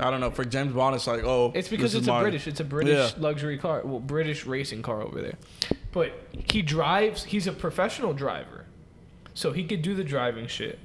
[0.00, 0.30] I don't know.
[0.32, 2.22] For James Bond, it's like, oh, It's because it's a mine.
[2.22, 2.48] British.
[2.48, 3.22] It's a British Yeah.
[3.22, 3.82] luxury car.
[3.84, 5.34] Well, British racing car over there.
[5.92, 7.22] But he drives.
[7.22, 8.64] He's a professional driver,
[9.32, 10.80] so he could do the driving shit.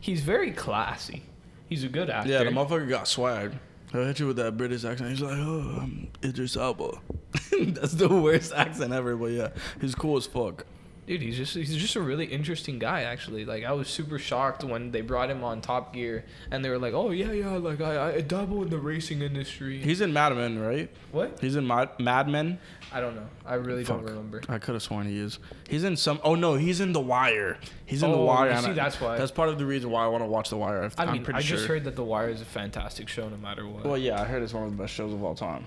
[0.00, 1.22] He's very classy.
[1.68, 2.30] He's a good actor.
[2.30, 3.52] Yeah, the motherfucker got swag.
[3.92, 5.10] He'll hit you with that British accent.
[5.10, 6.92] He's like, oh, I'm Idris Elba.
[7.68, 9.48] that's the worst accent ever, but yeah,
[9.80, 10.66] he's cool as fuck.
[11.04, 13.44] Dude, he's just he's just a really interesting guy actually.
[13.44, 16.78] Like I was super shocked when they brought him on Top Gear and they were
[16.78, 20.32] like, "Oh yeah, yeah, like I I dabble in the racing industry." He's in Mad
[20.36, 20.88] Men, right?
[21.10, 21.38] what?
[21.40, 22.60] He's in Mad, Mad Men.
[22.92, 23.26] I don't know.
[23.44, 24.10] I really don't Fuck.
[24.10, 24.42] remember.
[24.48, 25.40] I could have sworn he is.
[25.68, 26.20] He's in some.
[26.22, 27.58] Oh no, he's in The Wire.
[27.84, 28.50] He's in The Oh, Wire.
[28.50, 29.18] you and see, I- that's why.
[29.18, 30.88] That's part of the reason why I want to watch The Wire.
[30.96, 31.56] I I'm mean, I sure.
[31.56, 33.84] just heard that The Wire is a fantastic show no matter what.
[33.84, 35.66] Well, yeah, I heard it's one of the best shows of all time.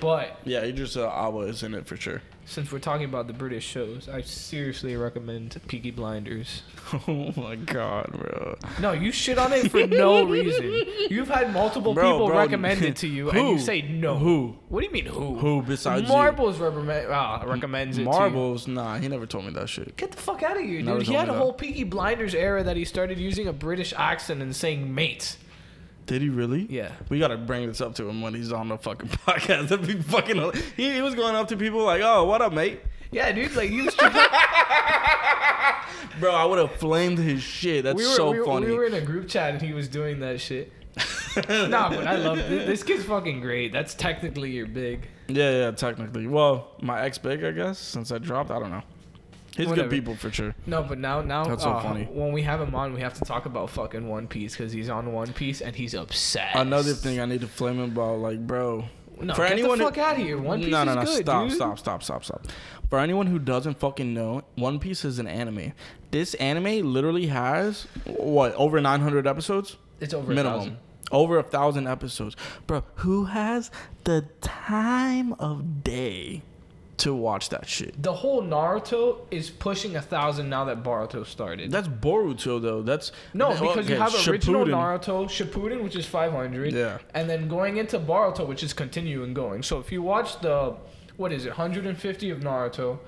[0.00, 2.20] But Yeah, Idris uh, Elba is in it for sure.
[2.44, 6.62] Since we're talking about the British shows, I seriously recommend Peaky Blinders.
[7.08, 8.56] oh my god, bro.
[8.80, 10.84] No, you shit on it for no reason.
[11.08, 14.18] You've had multiple Bro, people bro, recommend it to you, and you say no.
[14.18, 14.56] Who?
[14.68, 15.36] What do you mean who?
[15.36, 16.08] Who besides you?
[16.08, 18.10] Marbles recommend, ah, recommends it to you.
[18.10, 18.66] Marbles?
[18.66, 19.96] Nah, he never told me that shit.
[19.96, 21.08] Get the fuck out of here, Never dude.
[21.08, 21.38] He had a that.
[21.38, 25.36] whole Peaky Blinders era that he started using a British accent and saying mate.
[26.06, 26.66] Did he really?
[26.68, 26.92] Yeah.
[27.08, 29.68] We gotta bring this up to him when he's on the fucking podcast.
[29.68, 30.52] That'd be fucking.
[30.76, 32.80] He, he was going up to people like, "Oh, what up, mate?"
[33.12, 33.90] Yeah, dude, like you
[36.20, 37.84] Bro, I would have flamed his shit.
[37.84, 38.66] That's we were, so we, were, funny.
[38.66, 40.72] we were in a group chat and he was doing that shit.
[41.48, 43.72] nah, but I love this, this kid's fucking great.
[43.72, 45.08] That's technically your big.
[45.28, 46.26] yeah, yeah, technically.
[46.26, 48.50] Well, my ex big, I guess, since I dropped.
[48.50, 48.82] I don't know.
[49.56, 49.88] He's Whatever.
[49.88, 50.54] good people for sure.
[50.66, 52.04] No, but now now That's so uh, funny.
[52.04, 54.88] when we have him on, we have to talk about fucking One Piece because he's
[54.88, 56.56] on One Piece and he's obsessed.
[56.56, 58.84] Another thing I need to flame him about, like, bro.
[59.20, 60.38] No, for get anyone the who- fuck out of here.
[60.38, 61.56] One Piece no, no, is no, good, stop, dude.
[61.56, 62.46] stop, stop, stop, stop.
[62.88, 65.74] For anyone who doesn't fucking know, One Piece is an anime.
[66.10, 70.58] This anime literally has what over 900 episodes It's over a minimum.
[70.60, 70.76] thousand.
[71.10, 72.36] Over a thousand episodes,
[72.66, 72.84] bro.
[72.96, 73.70] Who has
[74.04, 76.40] the time of day
[76.98, 78.00] to watch that shit?
[78.02, 81.70] The whole Naruto is pushing a thousand now that Boruto started.
[81.70, 82.82] That's Boruto though.
[82.82, 85.00] That's No, because you okay, have original Shippuden.
[85.00, 86.98] Naruto, Shippuden, which is 500, Yeah.
[87.14, 89.62] and then going into Boruto, which is continuing going.
[89.62, 90.74] So if you watch the,
[91.16, 92.98] what is it, 150 of Naruto,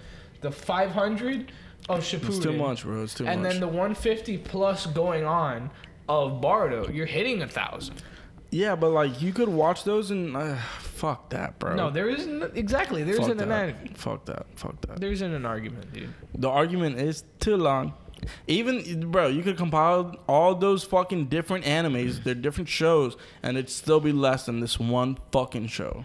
[0.41, 1.53] the 500
[1.89, 3.03] of Shippuden, It's too much, bro.
[3.03, 3.53] It's too and much.
[3.53, 5.71] then the 150 plus going on
[6.09, 8.03] of Boruto, you're hitting a thousand.
[8.55, 11.75] Yeah, but like you could watch those and uh, fuck that, bro.
[11.75, 13.03] No, there isn't exactly.
[13.03, 13.45] There fuck isn't that.
[13.49, 13.99] an argument.
[13.99, 14.47] Fuck that.
[14.55, 15.01] Fuck that.
[15.01, 16.15] There isn't an argument, dude.
[16.37, 17.95] The argument is too long.
[18.47, 23.69] Even bro, you could compile all those fucking different animes, they're different shows, and it'd
[23.69, 26.05] still be less than this one fucking show.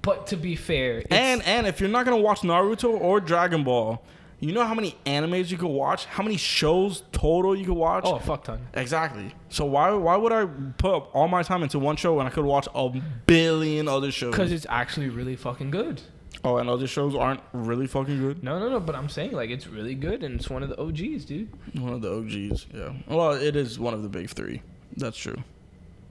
[0.00, 3.62] But to be fair, it's, And and if you're not gonna watch Naruto or Dragon
[3.62, 4.02] Ball,
[4.40, 6.04] you know how many animes you could watch?
[6.06, 8.04] How many shows total you could watch?
[8.06, 8.66] oh, a fuck ton.
[8.74, 9.34] Exactly.
[9.48, 10.44] So why why would I
[10.76, 12.88] put up all my time into one show when I could watch a
[13.26, 14.32] billion other shows?
[14.32, 16.02] Because it's actually really fucking good.
[16.44, 18.42] oh, and other shows aren't really fucking good.
[18.42, 18.80] No, no, no.
[18.80, 21.48] But I'm saying like it's really good and it's one of the OGs, dude.
[21.80, 22.92] One of the OGs, yeah.
[23.08, 24.60] Well, it is one of the big three.
[24.96, 25.36] That's true.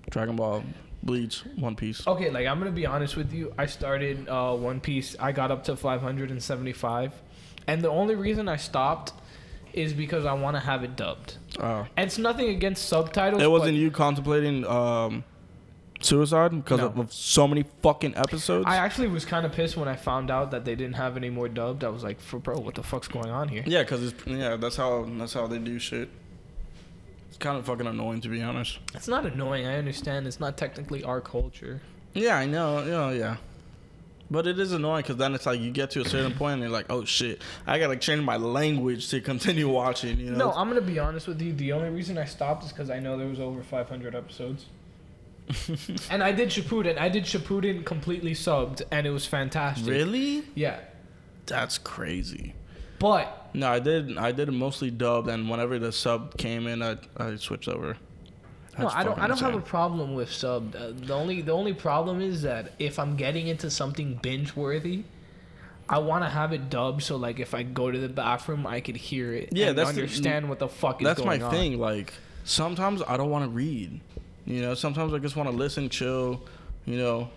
[0.09, 0.63] Dragon Ball,
[1.03, 2.05] Bleach, One Piece.
[2.07, 3.53] Okay, like I'm gonna be honest with you.
[3.57, 5.15] I started uh, One Piece.
[5.19, 7.13] I got up to 575,
[7.67, 9.13] and the only reason I stopped
[9.73, 11.37] is because I want to have it dubbed.
[11.59, 13.41] Uh, And it's nothing against subtitles.
[13.41, 15.23] it wasn't you contemplating um,
[15.99, 16.87] suicide because No.
[17.01, 18.65] of, so many fucking episodes.
[18.67, 21.29] I actually was kind of pissed when I found out that they didn't have any
[21.31, 21.83] more dubbed.
[21.83, 24.55] I was like, "For bro, what the fuck's going on here?" yeah, because it's yeah,
[24.57, 26.09] that's how that's how they do shit.
[27.29, 28.77] It's kind of fucking annoying to be honest.
[28.93, 29.65] It's not annoying.
[29.65, 30.27] I understand.
[30.27, 31.81] It's not technically our culture.
[32.13, 32.83] Yeah, I know.
[32.85, 33.35] Yeah, yeah.
[34.31, 36.61] But it is annoying because then it's like you get to a certain point and
[36.63, 40.19] you're like, oh shit, I gotta change my language to continue watching.
[40.19, 40.37] You know?
[40.37, 41.53] No, I'm gonna be honest with you.
[41.53, 44.65] The only reason I stopped is because I know there was over 500 episodes.
[46.09, 46.97] and I did Shippuden.
[46.97, 49.87] I did Shippuden completely subbed, and it was fantastic.
[49.87, 50.43] really?
[50.55, 50.79] Yeah,
[51.45, 52.55] That's crazy.
[52.99, 54.17] but No, I did.
[54.17, 57.97] I did mostly dubbed, and whenever the sub came in, I I switched over.
[58.77, 59.19] No, I don't.
[59.19, 60.75] I don't have a problem with sub.
[60.75, 65.03] Uh, the only the only problem is that if I'm getting into something binge worthy,
[65.87, 68.79] I want to have it dubbed so like if I go to the bathroom, I
[68.81, 69.49] could hear it.
[69.51, 71.51] Yeah, and that's the- understand what the fuck is That's my on.
[71.51, 71.79] thing.
[71.79, 72.13] Like
[72.45, 73.99] sometimes I don't want to read.
[74.45, 76.41] You know, sometimes I just want to listen, chill.
[76.85, 77.29] You know,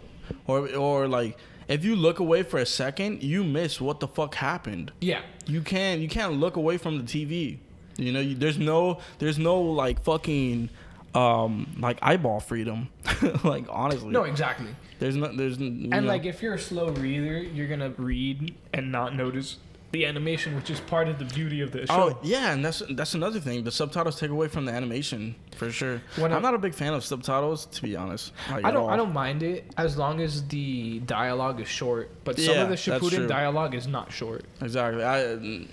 [0.47, 1.37] or or like
[1.69, 4.93] if you look away for a second, you miss what the fuck happened.
[5.01, 5.21] Yeah.
[5.47, 7.59] You can't you can't look away from the TV.
[7.97, 10.71] You know, you, there's no there's no like fucking
[11.15, 12.89] um like eyeball freedom.
[13.45, 14.69] like honestly, No, exactly.
[14.99, 16.01] there's no there's And know.
[16.01, 19.57] like if you're a slow reader, you're gonna read and not notice
[19.93, 22.11] the animation, which is part of the beauty of the show.
[22.11, 23.65] Oh yeah, and that's that's another thing.
[23.65, 26.01] The subtitles take away from the animation for sure.
[26.17, 28.33] When I'm I- not a big fan of subtitles, to be honest.
[28.51, 28.89] Like, I don't.
[28.89, 32.11] I don't mind it as long as the dialogue is short.
[32.25, 32.77] But some Yeah, of the.
[32.77, 34.45] Shippuden dialogue is not short.
[34.61, 35.03] Exactly.
[35.03, 35.33] I,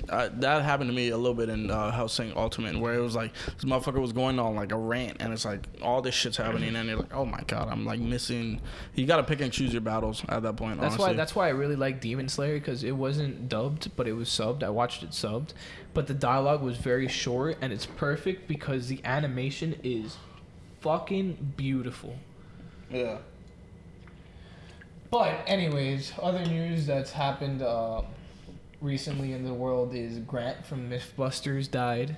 [0.09, 3.15] I that happened to me a little bit in uh, Hellsing Ultimate, where it was
[3.15, 6.37] like this motherfucker was going on like a rant, and it's like all this shit's
[6.37, 8.61] happening, and you're like, oh my god, I'm like missing.
[8.95, 10.79] You got to pick and choose your battles at that point.
[10.79, 11.11] That's honestly.
[11.11, 11.13] why.
[11.13, 14.63] That's why I really like Demon Slayer because it wasn't dubbed, but it was subbed.
[14.63, 15.49] I watched it subbed,
[15.93, 20.17] but the dialogue was very short, and it's perfect because the animation is
[20.81, 22.15] fucking beautiful.
[22.89, 23.17] yeah.
[25.11, 28.01] But anyways, other news that's happened uh,
[28.81, 32.17] recently in the world is Grant from MythBusters died.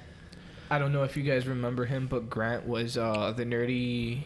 [0.72, 4.24] I don't know if you guys remember him, but Grant was uh, the nerdy,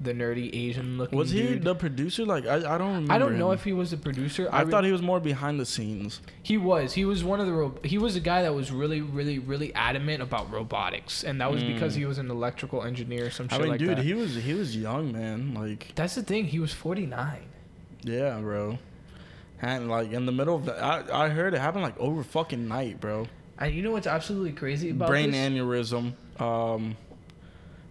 [0.00, 1.18] the nerdy Asian looking.
[1.18, 1.64] Was he dude.
[1.64, 2.24] the producer?
[2.24, 3.12] Like I, I don't remember.
[3.12, 3.58] I don't know him.
[3.58, 4.48] if he was the producer.
[4.52, 6.20] I, re- thought he was more behind the scenes.
[6.42, 6.92] he was.
[6.94, 7.52] He was one of the.
[7.52, 11.50] Ro- he was a guy that was really, really, really adamant about robotics, and that
[11.50, 13.52] was because he was an electrical engineer or some Mm.
[13.54, 14.04] I mean, like dude, that.
[14.04, 15.54] he was he was young, man.
[15.54, 16.44] Like That's the thing.
[16.46, 17.48] He was forty nine.
[18.02, 18.78] yeah, bro.
[19.60, 22.68] And like in the middle of the, I, I heard it happened like over fucking
[22.68, 23.26] night, bro.
[23.58, 25.50] And you know what's absolutely crazy about Brain this?
[25.50, 26.12] aneurysm.
[26.40, 26.96] Um,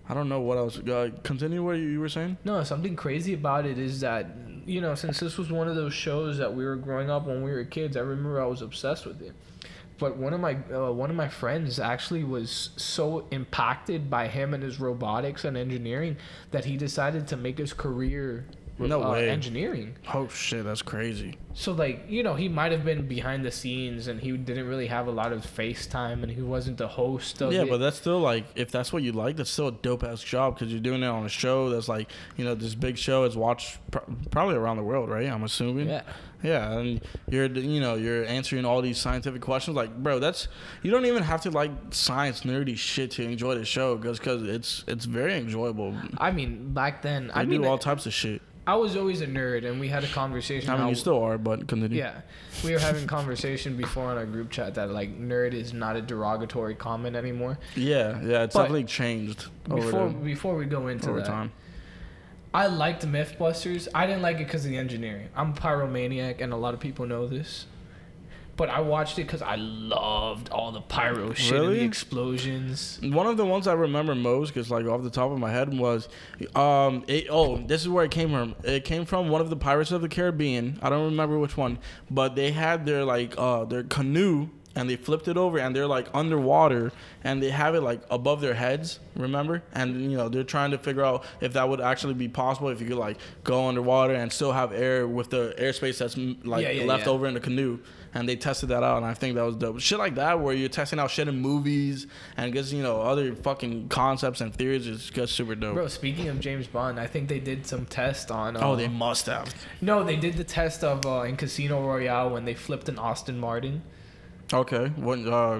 [0.09, 0.79] I don't know what else.
[0.79, 2.37] Uh, continue what you were saying.
[2.45, 4.27] No, something crazy about it is that
[4.67, 7.41] you know, since this was one of those shows that we were growing up when
[7.41, 9.33] we were kids, I remember I was obsessed with it.
[9.97, 14.53] But one of my uh, one of my friends actually was so impacted by him
[14.53, 16.17] and his robotics and engineering
[16.51, 18.45] that he decided to make his career
[18.79, 19.29] No uh, way.
[19.29, 19.95] engineering.
[20.13, 21.37] Oh shit, that's crazy.
[21.53, 24.87] So like you know he might have been behind the scenes and he didn't really
[24.87, 27.69] have a lot of face time and he wasn't the host of yeah, it.
[27.69, 30.55] but that's still like if that's what you like, that's still a dope ass job
[30.55, 33.35] because you're doing it on a show that's like you know this big show is
[33.35, 35.27] watched pr- probably around the world, right?
[35.27, 35.89] I'm assuming.
[35.89, 36.03] yeah.
[36.43, 39.75] Yeah, and you're you know you're answering all these scientific questions.
[39.75, 40.47] Like, bro, that's
[40.83, 44.43] you don't even have to like science nerdy shit to enjoy the show because cause
[44.43, 45.95] it's it's very enjoyable.
[46.19, 48.41] I mean back then I I mean do all types of shit.
[48.67, 50.69] I was always a nerd and we had a conversation.
[50.69, 51.97] I mean, how- you still are, but continue.
[51.97, 52.21] Yeah,
[52.65, 56.01] we were having conversation before on our group chat that like nerd is not a
[56.01, 57.57] derogatory comment anymore.
[57.75, 58.43] yeah, yeah.
[58.43, 61.51] It's But definitely changed over Before the, before we go into over that, time.
[62.53, 63.87] I liked MythBusters.
[63.93, 65.29] I didn't like it because of the engineering.
[65.35, 67.67] I'm a pyromaniac, and a lot of people know this.
[68.57, 72.99] But I watched it because I loved all the pyro shit and the explosions.
[73.03, 75.77] One of the ones I remember most, because like off the top of my head,
[75.77, 76.09] was,
[76.55, 78.55] um, it, oh, this is where it came from.
[78.63, 80.79] It came from one of the Pirates of the Caribbean.
[80.81, 81.77] I don't remember which one,
[82.09, 85.87] but they had their like uh their canoe and they flipped it over and they're
[85.87, 86.91] like underwater
[87.23, 88.99] and they have it like above their heads.
[89.15, 89.63] Remember?
[89.73, 92.79] And you know they're trying to figure out if that would actually be possible if
[92.81, 96.71] you could like go underwater and still have air with the airspace that's like Yeah,
[96.71, 97.11] yeah, left yeah.
[97.11, 97.79] over in the canoe
[98.17, 100.53] and they tested that out and i think that was dope shit like that where
[100.53, 104.87] you're testing out shit in movies and gets you know other fucking concepts and theories
[104.87, 108.31] is just super dope Bro, speaking of James Bond, I think they did some test
[108.31, 108.57] on.
[108.57, 112.29] Uh, oh they must have no, they did the test of uh, in Casino Royale
[112.29, 113.83] when they flipped an Aston Martin.
[114.51, 115.59] okay what uh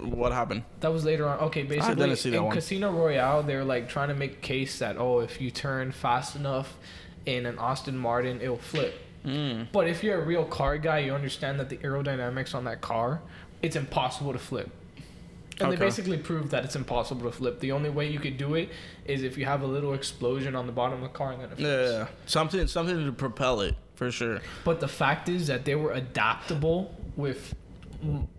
[0.00, 1.38] what happened That was later on.
[1.40, 2.54] Okay, basically didn't see that in one.
[2.54, 5.92] Casino Royale, they were like trying to make a case that oh, if you turn
[5.92, 6.76] fast enough
[7.26, 8.94] in an Aston Martin, it'll flip.
[9.26, 9.66] Mm.
[9.72, 13.20] But if you're a real car guy, you understand that the aerodynamics on that car,
[13.62, 14.70] it's impossible to flip.
[15.58, 17.60] And they basically proved that it's impossible to flip.
[17.60, 18.68] The only way you could do it
[19.06, 21.50] is if you have a little explosion on the bottom of the car and then
[21.52, 21.90] it yeah, flips.
[21.92, 22.06] yeah, yeah.
[22.26, 26.94] something something to propel it for sure But the fact is that they were adaptable
[27.16, 27.54] with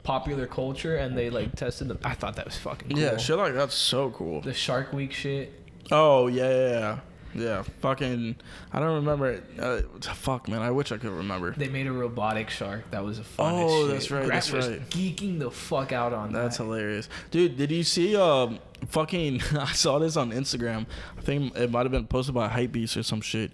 [0.04, 1.98] popular culture and they like tested them.
[2.04, 3.00] I thought that was fucking cool.
[3.00, 5.52] yeah shit like that's so cool The Shark Week shit.
[5.92, 7.00] oh yeah yeah yeah
[7.38, 8.36] yeah fucking
[8.74, 9.82] i don't remember it uh,
[10.14, 13.24] fuck man i wish i could remember They made a robotic shark that was a
[13.24, 13.54] fun.
[13.56, 13.92] Oh, shit.
[13.94, 14.90] that's right, Grant that's was right.
[14.90, 16.64] Geeking the fuck out on That's that.
[16.64, 17.56] hilarious, dude.
[17.58, 18.16] Did you see?
[18.16, 20.86] Um, fucking, I saw this on Instagram.
[21.18, 23.52] I think it might have been posted by Hypebeast or some shit.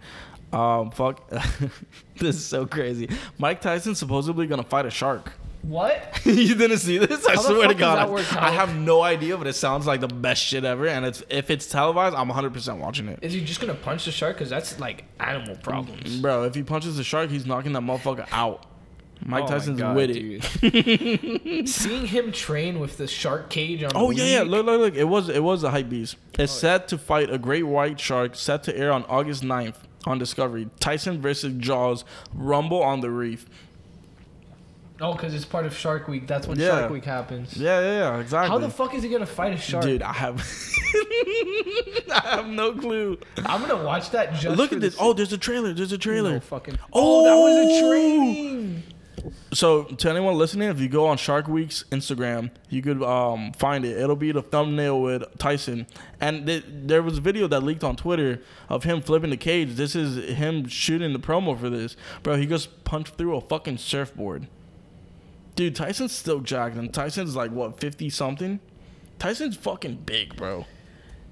[0.51, 1.27] Um, fuck,
[2.19, 3.09] this is so crazy.
[3.37, 5.33] Mike Tyson supposedly gonna fight a shark.
[5.63, 6.21] What?
[6.25, 7.25] you didn't see this?
[7.25, 10.07] I How swear to God, work I have no idea, but it sounds like the
[10.09, 10.87] best shit ever.
[10.87, 13.19] And it's if it's televised, I'm 100 percent watching it.
[13.21, 14.37] Is he just gonna punch the shark?
[14.37, 16.17] Cause that's like animal problems.
[16.17, 18.65] Mm, bro, if he punches the shark, he's knocking that motherfucker out.
[19.25, 21.67] Mike Oh Tyson's God, with it.
[21.69, 23.91] Seeing him train with the shark cage on.
[23.95, 24.41] Oh yeah, yeah.
[24.41, 24.95] Look, look, look.
[24.95, 26.17] It was it was a hype beast.
[26.37, 29.75] It's Oh, set to fight a great white shark set to air on August 9th
[30.05, 30.67] on Discovery.
[30.81, 32.03] Tyson versus Jaws
[32.33, 33.45] Rumble on the Reef.
[35.01, 36.27] Oh, because it's part of Shark Week.
[36.27, 36.67] That's when Yeah.
[36.67, 37.57] Shark Week happens.
[37.57, 38.19] Yeah, yeah, yeah.
[38.19, 38.49] Exactly.
[38.49, 39.83] How the fuck is he gonna fight a shark?
[39.83, 40.39] Dude, I have
[42.13, 43.17] I have no clue.
[43.45, 44.33] I'm gonna watch that.
[44.35, 44.97] Just Look for at the this.
[44.99, 45.73] Oh, there's a trailer.
[45.73, 46.33] There's a trailer.
[46.33, 46.77] No fucking.
[46.93, 47.23] Oh!
[47.23, 48.83] Oh, that was a training.
[49.53, 53.85] So to anyone listening, if you go on Shark Week's Instagram, you could um, find
[53.85, 53.97] it.
[53.97, 55.87] It'll be the thumbnail with Tyson,
[56.19, 59.75] and th- there was a video that leaked on Twitter of him flipping the cage.
[59.75, 62.35] This is him shooting the promo for this, bro.
[62.35, 64.47] He just punched through a fucking surfboard.
[65.55, 68.59] Dude, Tyson's still jacked, and Tyson's like what fifty something.
[69.19, 70.65] Tyson's fucking big, bro.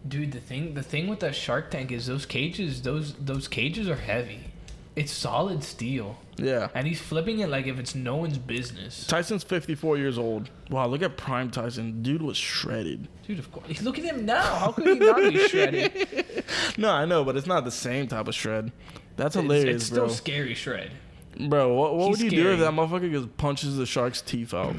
[0.08, 2.82] Dude, the thing, the thing with that Shark Tank is those cages.
[2.82, 4.46] Those those cages are heavy.
[4.94, 6.68] It's solid steel, Yeah.
[6.76, 9.08] and he's flipping it like if it's no one's business.
[9.08, 10.50] Tyson's 54 years old.
[10.70, 12.02] Wow, look at prime Tyson.
[12.04, 13.08] Dude was shredded.
[13.26, 13.82] Dude, of course.
[13.82, 14.42] Look at him now.
[14.44, 16.44] How could he not be shredded?
[16.78, 18.74] No, I know, but it's not the same type of shred.
[19.16, 20.14] That's It's, hilarious, it's still bro.
[20.14, 20.92] scary shred.
[21.40, 24.54] Bro, what, what would He's you do if that motherfucker just punches the shark's teeth
[24.54, 24.76] out?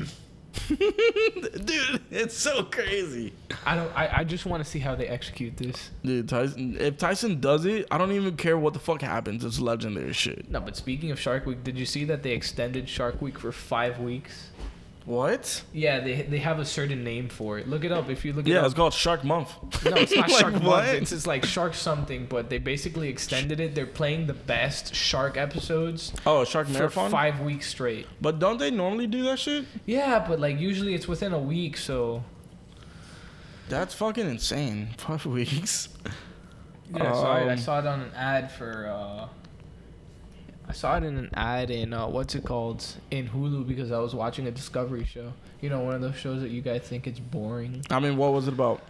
[0.68, 3.32] Dude, it's so crazy.
[3.64, 3.90] I don't.
[3.96, 5.90] I, I just want to see how they execute this.
[6.04, 9.44] Dude, Tyson, if Tyson does it, I don't even care what the fuck happens.
[9.44, 10.50] It's legendary shit.
[10.50, 13.50] No, but speaking of Shark Week, did you see that they extended Shark Week for
[13.50, 14.48] five weeks?
[15.04, 15.62] What?
[15.72, 17.66] Yeah, they they have a certain name for it.
[17.68, 18.66] Look it up if you look it Yeah, up.
[18.66, 19.50] it's called Shark Month.
[19.84, 20.88] No, it's not Like, Shark Month.
[20.88, 23.74] It's, it's like Shark something, but they basically extended it.
[23.74, 27.10] They're playing the best Shark episodes Oh, Shark for Marathon?
[27.10, 28.06] five weeks straight.
[28.20, 29.64] But don't they normally do that shit?
[29.86, 32.22] Yeah, but like usually it's within a week, so
[33.68, 34.90] That's fucking insane.
[34.98, 35.88] Five weeks.
[36.94, 37.10] yeah.
[37.10, 37.48] I saw it.
[37.48, 38.86] I Um, saw it on an ad for.
[38.86, 39.28] uh
[40.68, 43.98] I saw it in an ad in uh, what's it called in Hulu because I
[43.98, 45.32] was watching a Discovery show.
[45.60, 47.84] You know, one of those shows that you guys think it's boring.
[47.90, 48.80] I mean, what was it about?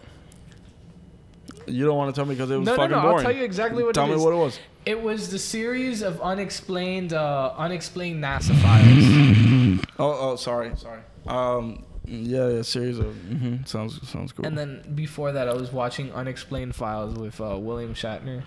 [1.67, 3.03] You don't want to tell me because it was No, no, fucking no.
[3.03, 3.17] boring.
[3.19, 4.23] I'll tell you exactly what Tell it me is.
[4.23, 4.59] what it was.
[4.85, 9.87] It was the series of unexplained, uh, unexplained NASA files.
[9.99, 11.01] Oh, oh, sorry, sorry.
[11.29, 14.45] Um, yeah, yeah, series of hmm sounds sounds cool.
[14.45, 18.43] and then before that, I was watching Unexplained Files with uh, William Shatner.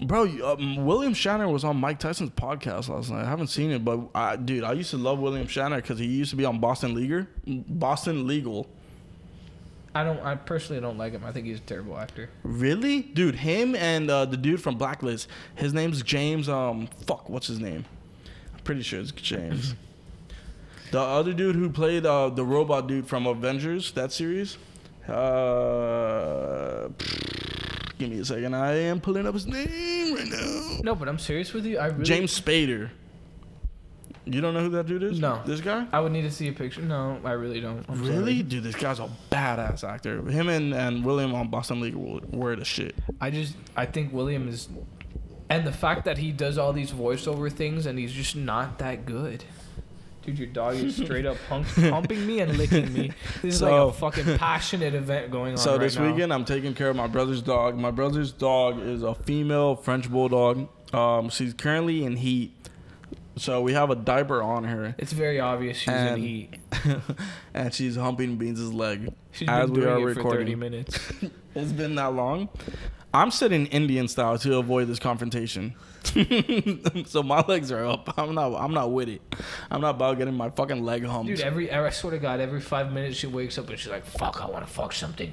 [0.00, 3.24] Bro, um, William Shatner was on Mike Tyson's podcast last night.
[3.24, 6.06] I haven't seen it, but I, dude, I used to love William Shatner because he
[6.06, 7.26] used to be on Boston Legal.
[7.46, 8.68] Boston Legal.
[9.94, 10.20] I don't.
[10.20, 11.24] I personally don't like him.
[11.24, 12.30] I think he's a terrible actor.
[12.44, 13.34] Really, dude?
[13.34, 15.28] Him and uh, the dude from Blacklist.
[15.56, 16.48] His name's James.
[16.48, 17.84] Um, fuck, what's his name?
[18.54, 19.74] I'm pretty sure it's James.
[20.92, 24.58] the other dude who played uh, the robot dude from Avengers, that series.
[25.08, 26.90] Uh,
[27.98, 28.54] give me a second.
[28.54, 30.78] I am pulling up his name right now.
[30.82, 31.78] No, but I'm serious with you.
[31.78, 32.90] I really, James Spader.
[34.24, 35.18] You don't know who that dude is?
[35.18, 35.40] No.
[35.46, 35.86] This guy?
[35.90, 36.82] I would need to see a picture.
[36.82, 37.84] No, I really don't.
[37.88, 38.10] I'm sorry.
[38.10, 38.42] really?
[38.42, 40.22] Dude, this guy's a badass actor.
[40.28, 42.94] Him and, and William on Boston Legal were, were the shit.
[43.20, 43.56] I just.
[43.74, 44.68] I think William is,
[45.48, 49.06] and the fact that he does all these voiceover things and he's just not that
[49.06, 49.44] good.
[50.28, 53.12] Dude, your dog is straight up pump, pumping me and licking me.
[53.40, 55.58] This is like So- a fucking passionate event going on.
[55.58, 56.10] So right this now.
[56.12, 57.76] weekend, I'm taking care of my brother's dog.
[57.78, 60.68] My brother's dog is a female French bulldog.
[60.92, 62.54] Um, she's currently in heat,
[63.36, 66.54] so we have a diaper on her, It's very obvious she's And- in heat.
[67.54, 69.12] and she's humping Beans' leg.
[69.32, 70.98] She's as been we are for 30 minutes.
[71.54, 72.50] It's been that long.
[73.12, 75.74] I'm sitting Indian style to avoid this confrontation.
[77.06, 78.14] so my legs are up.
[78.18, 78.54] I'm not.
[78.54, 79.22] I'm not with it.
[79.70, 81.28] I'm not about getting my fucking leg humped.
[81.28, 84.06] Dude, every I swear to God, every five minutes she wakes up and she's like,
[84.06, 85.32] "Fuck, I want to fuck something."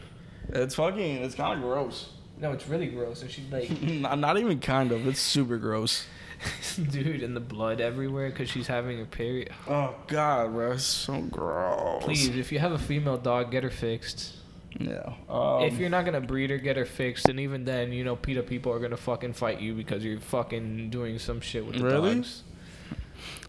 [0.49, 1.23] it's fucking.
[1.23, 2.09] It's kind of gross.
[2.39, 3.21] No, it's really gross.
[3.21, 5.07] And she's like, not, not even kind of.
[5.07, 6.05] It's super gross.
[6.91, 9.51] dude, and the blood everywhere because she's having her period.
[9.67, 12.03] Oh god, bro, it's so gross.
[12.03, 14.35] Please, if you have a female dog, get her fixed.
[14.79, 15.13] Yeah.
[15.29, 17.29] Um, if you're not gonna breed her, get her fixed.
[17.29, 20.89] And even then, you know, PETA people are gonna fucking fight you because you're fucking
[20.89, 22.15] doing some shit with the Really?
[22.15, 22.43] dogs.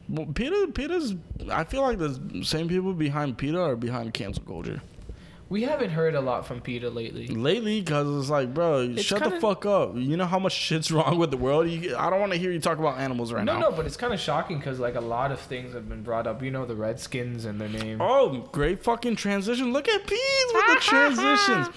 [0.08, 1.14] well, PETA, PETA's.
[1.50, 4.80] I feel like the same people behind PETA are behind cancel culture
[5.48, 7.28] We haven't heard a lot from PETA lately.
[7.28, 9.92] lately, because it's like, bro, It's shut the kinda- fuck up.
[9.94, 11.68] You know how much shit's wrong with the world.
[11.68, 13.60] You, I don't want to hear you talk about animals right no, now.
[13.60, 16.02] no, no, but it's kind of shocking because like a lot of things have been
[16.02, 16.42] brought up.
[16.42, 18.00] You know, the Redskins and their name.
[18.00, 19.72] Oh, great fucking transition.
[19.72, 21.68] Look at Peas with the transitions.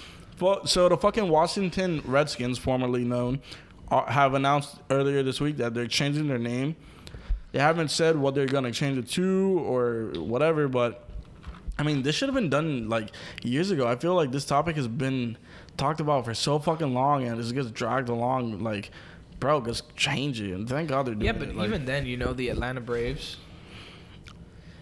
[0.72, 3.40] So the fucking Washington Redskins, formerly known,
[3.90, 6.76] are, have announced earlier this week that they're changing their name.
[7.52, 11.09] They haven't said what they're gonna change it to or whatever, but
[11.80, 13.10] I mean, this should have been done like
[13.42, 13.88] years ago.
[13.88, 15.38] I feel like this topic has been
[15.78, 18.60] talked about for so fucking long, and it just gets dragged along.
[18.60, 18.92] Like,
[19.40, 20.54] bro, just change it.
[20.54, 21.56] And thank God they're doing yeah, but it.
[21.56, 23.38] Like, even then, you know, the Atlanta Braves.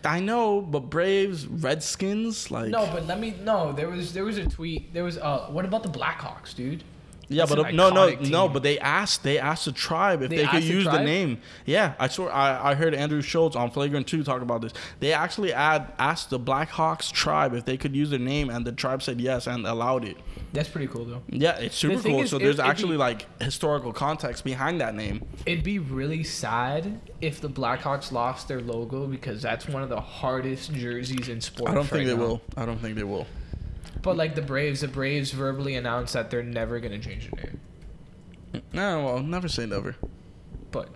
[0.04, 3.74] I know, but Braves, Redskins, like No, but let me no.
[3.74, 4.94] There was there was a tweet.
[4.94, 5.48] There was uh.
[5.52, 6.84] What about the Blackhawks, dude?
[7.30, 8.48] Yeah, That's but no, no, iconic no.
[8.48, 11.04] But they asked, they asked the tribe if They they, could asked the use the
[11.04, 11.42] name.
[11.66, 12.28] Yeah, I saw.
[12.28, 14.72] I, I heard Andrew Schulz on Flagrant Two talk about this.
[15.02, 18.72] They actually add, asked the Blackhawks tribe if they could use their name, and the
[18.72, 20.16] tribe said yes and allowed it.
[20.54, 21.22] That's pretty cool though.
[21.30, 22.22] Yeah, it's super cool.
[22.22, 25.26] is, so it- there's be- actually like historical context behind that name.
[25.46, 30.00] It'd be really sad if the Blackhawks lost their logo because that's one of the
[30.00, 31.72] hardest jerseys in sports.
[31.72, 32.28] I don't think right they now.
[32.28, 32.42] will.
[32.56, 33.28] I don't think they will.
[34.02, 37.60] But like the Braves, the Braves verbally announced that they're never gonna change their name.
[38.74, 39.96] No, well, never say never.
[40.72, 40.90] But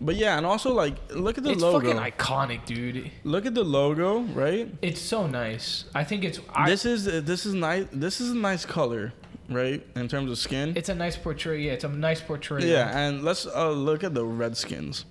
[0.00, 1.88] But yeah, and also like look at the it's logo.
[1.88, 3.10] It's fucking iconic, dude.
[3.24, 4.72] Look at the logo, right?
[4.82, 5.84] It's so nice.
[5.94, 7.86] I think it's I, this is this is nice.
[7.92, 9.12] This is a nice color,
[9.48, 9.84] right?
[9.96, 10.72] In terms of skin.
[10.76, 11.60] it's a nice portrayal.
[11.60, 12.64] Yeah, it's a nice portrayal.
[12.64, 15.04] Yeah, and let's uh, look at the Redskins,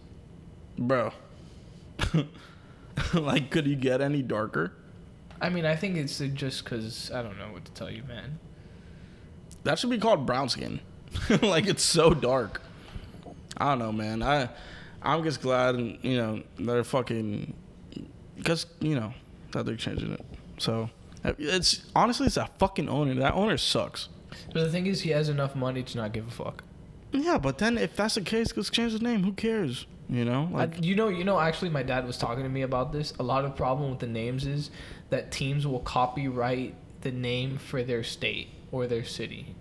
[0.77, 1.11] bro.
[3.13, 4.73] like, could you get any darker?
[5.41, 8.39] I mean, I think it's just because I don't know what to tell you, man.
[9.63, 10.79] That should be called brown skin.
[11.41, 12.61] like, it's so dark.
[13.57, 14.23] I don't know, man.
[14.23, 14.49] I,
[15.01, 17.53] I'm just glad, you know, they're fucking,
[18.37, 19.13] because you know
[19.51, 20.25] that they're changing it.
[20.57, 20.89] So
[21.23, 23.13] it's honestly, it's that fucking owner.
[23.15, 24.09] That owner sucks.
[24.53, 26.63] But the thing is, he has enough money to not give a fuck.
[27.11, 29.23] Yeah, but then if that's the case, just change the name.
[29.23, 29.85] Who cares?
[30.09, 31.39] You know, I, like you know, you know.
[31.39, 33.13] Actually, my dad was talking to me about this.
[33.19, 34.69] A lot of problem with the names is
[35.13, 39.55] that teams will copyright the name for their state or their city.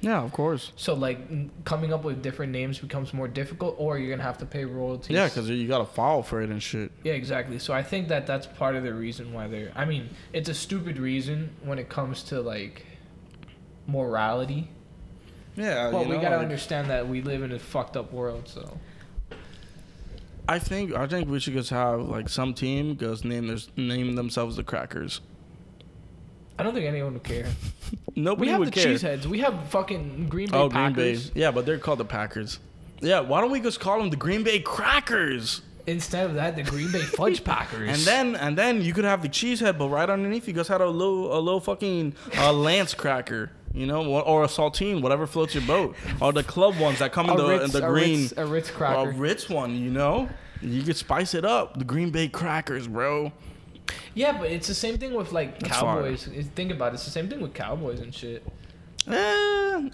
[0.00, 0.72] yeah, of course.
[0.76, 1.18] So like
[1.64, 5.14] coming up with different names becomes more difficult, or you're gonna have to pay royalties.
[5.16, 6.90] Yeah, because you got to file for it and shit.
[7.02, 7.58] yeah, exactly.
[7.58, 9.72] So I think that that's part of the reason why they're.
[9.74, 12.84] I mean, it's a stupid reason when it comes to like
[13.86, 14.68] morality,
[15.56, 18.12] Yeah, but you we know, gotta like- understand that we live in a fucked up
[18.12, 18.48] world.
[18.48, 18.78] So
[20.48, 24.14] I think I think we should just have like some team goes name their, name
[24.14, 25.20] themselves the Crackers.
[26.58, 27.46] I don't think anyone would care.
[28.16, 28.86] Nobody We have would the care.
[28.94, 29.26] cheeseheads.
[29.26, 30.94] We have fucking Green Bay oh, Packers.
[31.24, 31.40] Green Bay.
[31.40, 32.60] Yeah, but they're called the Packers.
[33.00, 35.60] Yeah, why don't we just call them the Green Bay Crackers?
[35.86, 37.88] Instead of that, the Green Bay Fudge Packers.
[37.88, 40.80] And then and then you could have the cheesehead, but right underneath you guys had
[40.80, 43.50] a little a little fucking uh, Lance cracker.
[43.72, 47.12] You know, or or a saltine, whatever floats your boat, or the club ones that
[47.12, 49.12] come in a the Ritz, in the a green, Ritz, a Ritz cracker, a.
[49.12, 49.76] Ritz one.
[49.76, 50.30] You know,
[50.62, 51.78] you could spice it up.
[51.78, 53.32] The Green Bay Crackers, bro.
[54.14, 55.76] Yeah, but it's the same thing with like That's.
[55.76, 56.26] Cowboys.
[56.26, 56.94] It's- Think about it.
[56.94, 58.42] It's the same thing with Cowboys and shit.
[59.08, 59.12] Eh,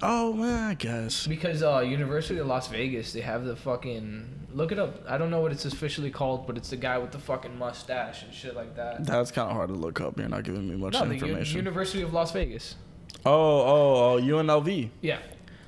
[0.00, 1.26] oh, well, I guess.
[1.26, 5.04] Because uh, University of Las Vegas, they have the fucking look it up.
[5.08, 8.22] I don't know what it's officially called, but it's the guy with the fucking mustache
[8.22, 9.04] and shit like that.
[9.04, 10.18] That's kind of hard to look up.
[10.18, 11.56] You're not giving me much No, the U- information.
[11.56, 12.76] University of Las Vegas.
[13.26, 14.90] oh, oh, oh, UNLV.
[15.00, 15.18] Yeah,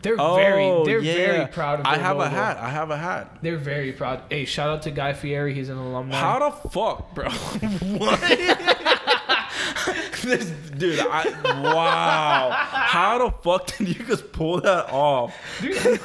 [0.02, 1.14] they're Oh, very they're yeah.
[1.32, 1.86] very proud of.
[1.86, 2.26] I have logo.
[2.28, 2.56] a hat.
[2.58, 3.38] I have a hat.
[3.42, 4.22] They're very proud.
[4.30, 5.54] Hey, shout out to Guy Fieri.
[5.54, 6.16] He's an alumni.
[6.16, 7.28] How the fuck, bro?
[7.98, 8.20] what?
[10.22, 10.46] this
[10.78, 11.24] dude, I
[11.62, 12.50] wow.
[12.52, 15.76] How the fuck did you just pull that off, Dude,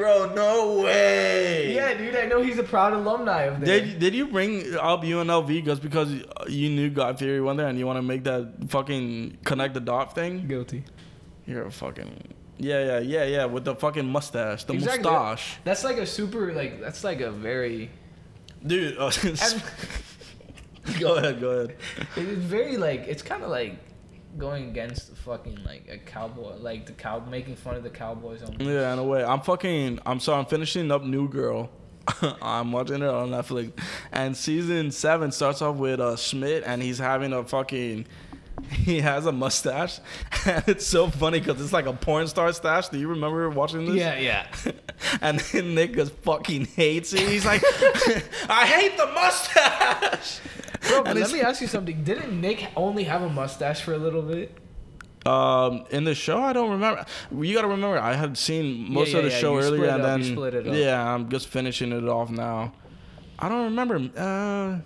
[0.00, 0.32] bro?
[0.34, 1.74] No way.
[1.74, 3.80] yeah, dude, I know he's a proud alumni of there.
[3.80, 6.10] Did did you bring up UNLV just because
[6.48, 9.80] you knew Guy Fieri went there and you want to make that fucking connect the
[9.80, 10.46] dot thing?
[10.48, 10.84] Guilty.
[11.46, 15.10] You're a fucking yeah yeah yeah yeah with the fucking mustache, the Exactly.
[15.10, 17.90] mustache, That's like a super like that's like a very
[18.66, 18.96] dude.
[18.98, 19.10] uh,
[21.00, 21.76] go ahead, go ahead.
[22.16, 23.76] it's very like it's kind of like
[24.38, 28.42] going against the fucking like a cowboy like the cow making fun of the cowboys
[28.42, 29.24] on Yeah, in a way.
[29.24, 30.00] I'm fucking.
[30.06, 31.70] I'm so I'm finishing up New Girl.
[32.42, 33.72] I'm watching it on Netflix,
[34.12, 38.06] and season seven starts off with uh, Schmidt, and he's having a fucking.
[38.70, 40.00] He has a mustache,
[40.46, 42.88] and it's so funny because it's like a porn star stash.
[42.88, 43.96] Do you remember watching this?
[43.96, 44.46] Yeah, yeah.
[45.20, 47.28] and then Nick just fucking hates it.
[47.28, 47.62] He's like,
[48.48, 50.40] I hate the mustache.
[50.88, 52.02] Bro, but let me ask you something.
[52.02, 54.56] Didn't Nick only have a mustache for a little bit?
[55.26, 57.04] Um, in the show, I don't remember.
[57.30, 59.84] You got to remember, I had seen most yeah, of the yeah, show you earlier,
[59.84, 60.74] and up, then you split it up.
[60.74, 62.72] yeah, I'm just finishing it off now.
[63.38, 64.10] I don't remember.
[64.16, 64.78] Uh,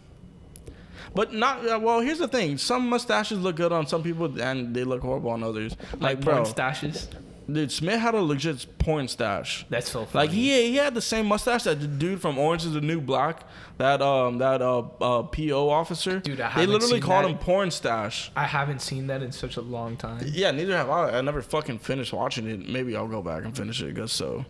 [1.15, 2.01] but not uh, well.
[2.01, 5.43] Here's the thing: some mustaches look good on some people, and they look horrible on
[5.43, 5.77] others.
[5.93, 7.09] Like Like, bro, porn stashes?
[7.51, 9.67] dude, Schmidt had a legit porn stash.
[9.69, 10.27] That's so funny.
[10.27, 13.01] Like he he had the same mustache that the dude from Orange Is the New
[13.01, 13.43] Black,
[13.79, 16.21] that um that uh, uh PO officer.
[16.21, 17.31] Dude, I they literally called that.
[17.31, 18.31] him porn stash.
[18.35, 20.25] I haven't seen that in such a long time.
[20.27, 21.19] Yeah, neither have I.
[21.19, 22.69] I never fucking finished watching it.
[22.69, 23.89] Maybe I'll go back and finish it.
[23.89, 24.45] I guess so.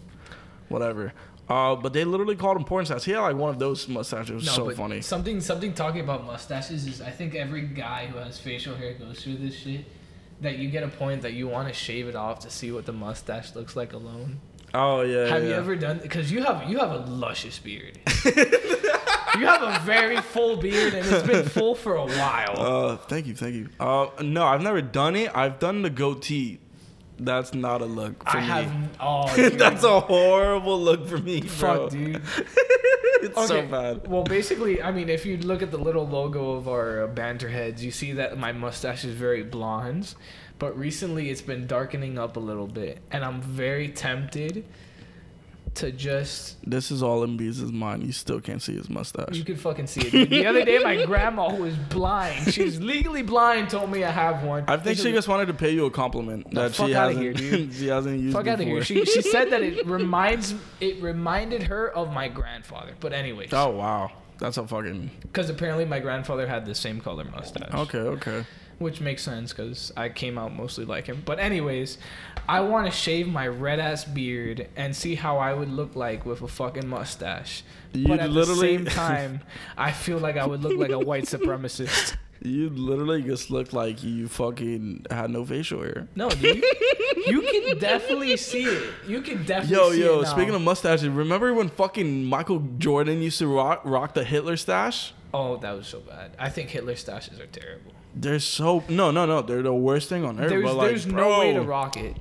[0.68, 1.12] Whatever.
[1.48, 3.04] Uh, but they literally called him porn stars.
[3.04, 4.30] He had like one of those mustaches.
[4.30, 5.00] It was so but funny.
[5.02, 9.22] Something something talking about mustaches is I think every guy who has facial hair goes
[9.22, 9.84] through this shit.
[10.40, 12.86] That you get a point that you want to shave it off to see what
[12.86, 14.40] the mustache looks like alone.
[14.74, 15.26] Oh yeah.
[15.28, 15.50] Have yeah.
[15.50, 16.00] you ever done?
[16.02, 17.98] Because you have you have a luscious beard.
[18.24, 22.54] you have a very full beard, and it's been full for a while.
[22.56, 23.68] Uh, thank you, thank you.
[23.78, 25.30] Uh, no, I've never done it.
[25.34, 26.58] I've done the goatee.
[27.18, 28.46] That's not a look for I me.
[28.46, 28.96] have.
[29.00, 29.36] Oh.
[29.50, 31.48] That's a horrible look for me, bro.
[31.48, 32.20] fuck, dude.
[33.22, 34.06] it's so bad.
[34.08, 37.84] Well, basically, I mean, if you look at the little logo of our banter heads,
[37.84, 40.14] you see that my mustache is very blonde,
[40.58, 44.64] but recently it's been darkening up a little bit, and I'm very tempted
[45.76, 46.56] to just.
[46.68, 48.02] This is all in Beez's mind.
[48.04, 49.34] You still can't see his mustache.
[49.36, 50.10] You could fucking see it.
[50.10, 50.30] dude.
[50.30, 54.42] The other day, my grandma, who is blind, she's legally blind, told me I have
[54.44, 54.64] one.
[54.68, 57.20] I think she just wanted to pay you a compliment No, that fuck she hasn't.
[57.22, 57.72] here, dude.
[57.74, 58.34] she hasn't used.
[58.36, 58.82] Fuck out of here.
[58.84, 62.94] She she said that it reminds it reminded her of my grandfather.
[63.00, 65.10] But anyways, oh wow, that's a fucking.
[65.22, 67.72] because apparently my grandfather had the same color mustache.
[67.74, 68.44] Okay, okay.
[68.78, 71.22] Which makes sense because I came out mostly like him.
[71.24, 71.98] But anyways,
[72.48, 76.26] I want to shave my red ass beard and see how I would look like
[76.26, 77.62] with a fucking mustache.
[77.92, 79.40] You but at literally- the same time,
[79.76, 82.16] I feel like I would look like a white supremacist.
[82.42, 86.08] You literally just look like you fucking had no facial hair.
[86.14, 86.62] No, dude,
[87.26, 88.92] you can definitely see it.
[89.08, 93.46] You can definitely Yo, yo, speaking of mustaches, remember when fucking Michael Jordan used to
[93.46, 95.14] rock, rock the Hitler stash?
[95.32, 96.32] oh, that was so bad.
[96.38, 97.92] I think Hitler stashes are terrible.
[98.14, 99.42] They're so no, no, no.
[99.42, 100.48] They're the worst thing on earth.
[100.50, 102.16] There's but like, there's bro, no way to rock it.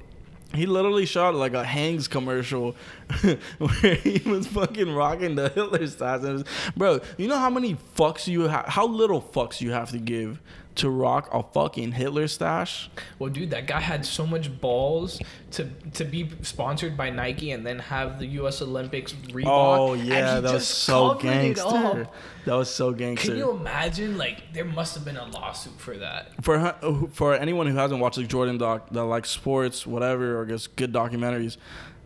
[0.53, 2.75] He literally shot like a Hanes commercial
[3.57, 5.79] where he was fucking rocking the Hitler.
[5.79, 6.43] Was-
[6.77, 8.65] bro, you know how many fucks you have?
[8.67, 10.39] How little fucks you have to give
[10.75, 12.89] to rock a fucking Hitler stash?
[13.19, 15.19] Well, dude, that guy had so much balls
[15.51, 18.61] to to be sponsored by Nike and then have the U.S.
[18.61, 19.45] Olympics Reebok.
[19.45, 22.07] Oh and yeah, that was so gangster.
[22.45, 23.29] That was so gangster.
[23.29, 24.17] Can you imagine?
[24.17, 26.43] Like, there must have been a lawsuit for that.
[26.43, 30.75] for for anyone who hasn't watched the Jordan doc that like sports whatever or just
[30.75, 31.57] good documentaries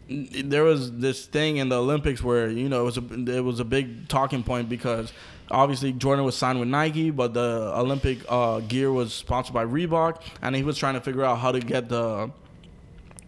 [0.10, 3.60] there was this thing in the Olympics where you know it was a it was
[3.60, 5.12] a big talking point because
[5.51, 10.22] obviously Jordan was signed with Nike but the Olympic uh, gear was sponsored by Reebok
[10.41, 12.32] and he was trying to figure out how to get the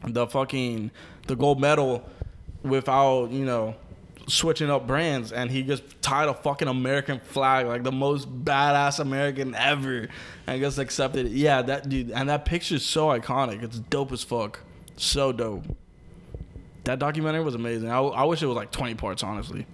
[0.08, 0.92] the fucking
[1.28, 2.08] the gold medal
[2.64, 3.76] without you know
[4.28, 9.00] switching up brands and he just tied a fucking American flag like the most badass
[9.00, 10.08] American ever
[10.48, 11.32] and just accepted it.
[11.32, 13.64] Yeah, that dude and that picture's so iconic.
[13.64, 14.62] It's dope as fuck.
[14.96, 15.66] So dope.
[16.90, 17.92] That documentary was amazing.
[17.92, 19.68] I, I wish it was like 20 parts honestly.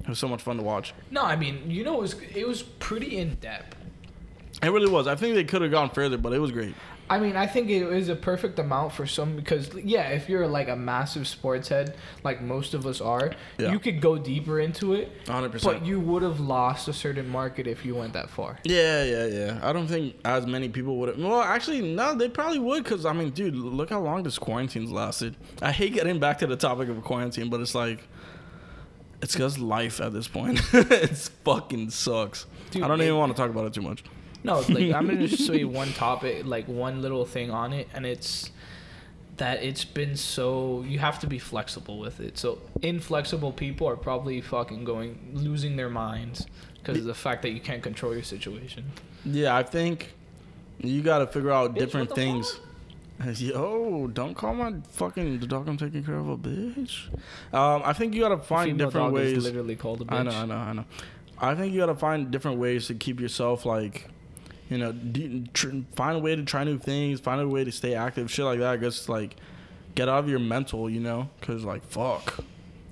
[0.00, 0.94] It was so much fun to watch.
[1.10, 3.76] No, I mean, you know, it was it was pretty in depth.
[4.62, 5.06] It really was.
[5.06, 6.74] I think they could have gone further, but it was great.
[7.10, 10.46] I mean, I think it is a perfect amount for some because yeah, if you're
[10.46, 11.94] like a massive sports head,
[12.24, 13.70] like most of us are, Yeah.
[13.72, 15.10] you could go deeper into it.
[15.26, 15.62] 100%.
[15.62, 18.58] But you would have lost a certain market if you went that far.
[18.64, 19.60] Yeah, yeah, yeah.
[19.62, 21.18] I don't think as many people would.
[21.18, 24.90] Well, actually, no, they probably would because I mean, dude, look how long this quarantine's
[24.90, 25.36] lasted.
[25.60, 28.08] I hate getting back to the topic of quarantine, but it's like,
[29.20, 30.60] it's just life at this point.
[30.72, 32.46] it's fucking sucks.
[32.70, 34.02] Dude, I don't it- even want to talk about it too much.
[34.44, 38.04] No, like I'm gonna just say one topic, like one little thing on it, and
[38.04, 38.50] it's
[39.36, 42.38] that it's been so you have to be flexible with it.
[42.38, 47.50] So inflexible people are probably fucking going losing their minds because of the fact that
[47.50, 48.84] you can't control your situation.
[49.24, 50.14] Yeah, I think
[50.80, 52.60] you got to figure out different what the things.
[53.40, 57.06] Yo, don't call my fucking the dog I'm taking care of a bitch.
[57.52, 59.44] Um, I think you got to find different ways.
[59.44, 60.12] literally called a bitch.
[60.12, 60.84] I know, I know, I know.
[61.38, 64.08] I think you got to find different ways to keep yourself like,
[64.72, 67.70] you know, d- tr- find a way to try new things, find a way to
[67.72, 68.80] stay active, shit like that.
[68.80, 69.36] Just like
[69.94, 72.42] get out of your mental, you know, because like fuck.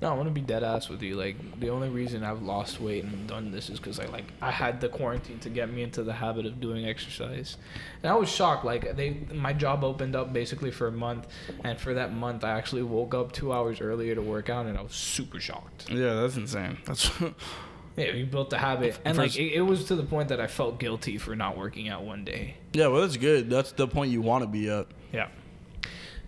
[0.01, 1.15] No, I want to be dead ass with you.
[1.15, 4.49] Like the only reason I've lost weight and done this is because I like I
[4.49, 7.57] had the quarantine to get me into the habit of doing exercise,
[8.01, 8.65] and I was shocked.
[8.65, 11.27] Like they, my job opened up basically for a month,
[11.63, 14.75] and for that month I actually woke up two hours earlier to work out, and
[14.77, 15.89] I was super shocked.
[15.91, 16.79] Yeah, that's insane.
[16.85, 17.11] That's
[17.97, 20.39] Yeah, we built the habit, and First- like it, it was to the point that
[20.39, 22.55] I felt guilty for not working out one day.
[22.73, 23.49] yeah, well, that's good.
[23.49, 24.87] That's the point you want to be at.
[25.11, 25.27] Yeah.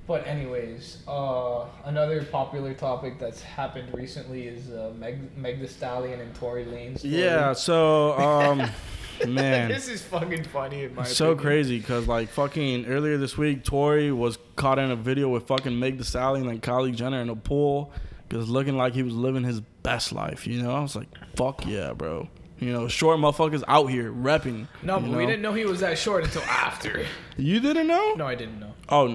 [0.05, 6.19] But anyways, uh, another popular topic that's happened recently is uh, Meg Meg The Stallion
[6.19, 6.99] and Tory Lanez.
[6.99, 7.13] story.
[7.15, 7.53] Yeah.
[7.53, 8.69] So, um,
[9.33, 9.69] man.
[9.69, 11.41] this is fucking funny in my so opinion.
[11.41, 15.79] crazy because like fucking earlier this week, Tory was caught in a video with fucking
[15.79, 17.93] Meg the Stallion and Kylie Jenner in a pool,
[18.27, 20.47] because looking like he was living his best life.
[20.47, 22.29] You know, I was like, fuck yeah, bro.
[22.59, 24.67] You know, short motherfuckers out here repping.
[24.81, 27.05] No, but we didn't know he was that short until after.
[27.35, 28.13] You didn't know?
[28.15, 28.73] No, I didn't know.
[28.87, 29.07] Oh,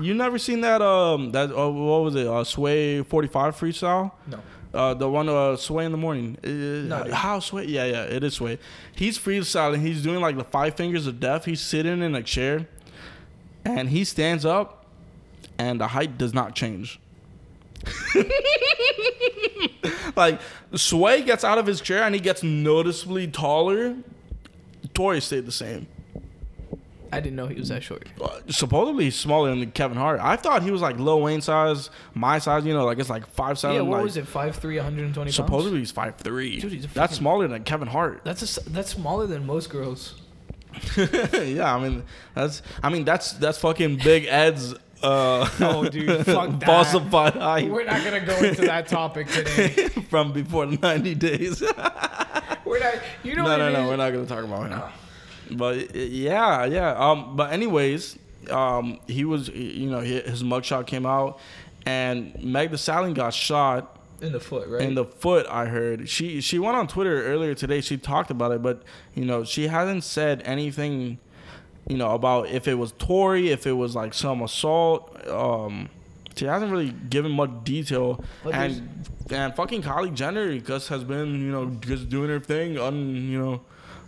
[0.00, 0.80] you never seen that?
[0.82, 2.26] Um, that uh, what was it?
[2.26, 4.12] Uh, Sway forty five freestyle.
[4.28, 4.40] No.
[4.72, 6.38] Uh, the one uh, Sway in the morning.
[6.44, 6.46] Uh,
[7.04, 7.12] dude.
[7.12, 7.64] how Sway?
[7.66, 8.58] Yeah, yeah, it is Sway.
[8.94, 9.80] He's freestyling.
[9.80, 11.44] He's doing like the five fingers of death.
[11.44, 12.68] He's sitting in a chair,
[13.64, 14.86] and he stands up,
[15.58, 17.00] and the height does not change.
[20.16, 20.40] like
[20.74, 23.96] Sway gets out of his chair and he gets noticeably taller.
[24.94, 25.86] Tory stayed the same.
[27.12, 28.08] I didn't know he was that short.
[28.18, 30.18] Uh, Supposedly he's smaller than Kevin Hart.
[30.20, 32.64] I thought he was like Lil Wayne size, my size.
[32.64, 33.76] You know, like it's like five seven.
[33.76, 34.24] yeah, what like, was it?
[34.24, 35.36] 5'3", 120 pounds?
[35.36, 36.58] Supposedly he's five three.
[36.58, 38.22] Dude, he's That's smaller than Kevin Hart.
[38.24, 40.14] That's a that's smaller than most girls.
[40.96, 42.02] yeah, I mean
[42.34, 46.66] that's I mean that's that's fucking Big Ed's uh No, dude, fuck that.
[46.66, 49.68] falsified height We're not gonna go into that topic today.
[50.10, 51.60] from before the 90 days.
[52.64, 52.94] We're not.
[53.22, 55.58] You know no, what no, it no, we're not gonna talk about him.
[55.58, 56.92] But uh, yeah, yeah.
[56.92, 58.18] Um, but anyways,
[58.50, 61.38] um, he was, you know, his mugshot came out,
[61.84, 64.80] and Meg The Stallion got shot in the foot, right?
[64.82, 65.46] in the foot.
[65.50, 67.80] I heard she she went on Twitter earlier today.
[67.80, 68.82] She talked about it, but
[69.14, 71.18] you know, she hasn't said anything,
[71.92, 75.26] you know, about if it was Tory, if it was like some assault.
[75.28, 75.88] Um,
[76.34, 81.28] she hasn't really given much detail, But and and fucking Kylie Jenner just has been,
[81.40, 82.78] you know, just doing her thing.
[82.78, 83.60] On you know,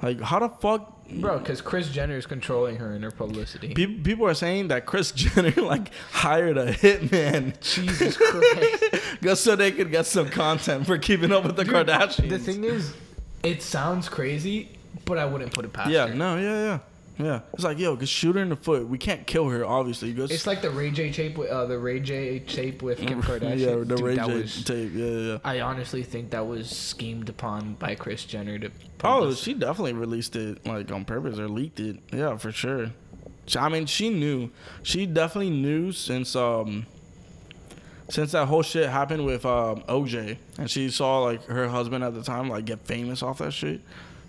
[0.03, 0.91] like how the fuck.
[1.21, 3.75] Bro, because Kris Jenner is controlling her in her publicity.
[3.75, 9.21] People, people are saying that Kris Jenner like hired a hitman Jesus Christ.
[9.23, 12.31] just so they could get some content for keeping up with the Kardashians.
[12.31, 12.95] The thing is,
[13.43, 14.71] it sounds crazy,
[15.05, 16.15] but I wouldn't put it past Yeah, her.
[16.15, 16.79] no, yeah, yeah,
[17.19, 17.41] yeah.
[17.53, 18.89] It's like, yo, just shoot her in the foot.
[18.89, 20.13] We can't kill her, obviously.
[20.13, 23.23] Just, It's like the Ray J tape with uh, the Ray J tape with Kim
[23.23, 23.59] Kardashian.
[23.59, 24.91] yeah, the Dude, Ray J was- tape.
[24.95, 25.39] Yeah, yeah.
[25.45, 28.71] I honestly think that was schemed upon by Kris Jenner to.
[29.05, 31.99] Oh, she definitely released it like on purpose or leaked it.
[32.13, 32.91] Yeah, for sure.
[33.59, 34.51] I mean, she knew.
[34.83, 36.87] She definitely knew since um
[38.09, 42.15] since that whole shit happened with um OJ, and she saw like her husband at
[42.15, 43.81] the time like get famous off that shit.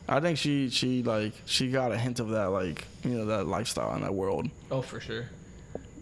[0.07, 3.47] I think she she like she got a hint of that like you know that
[3.47, 4.49] lifestyle in that world.
[4.71, 5.25] Oh, for sure.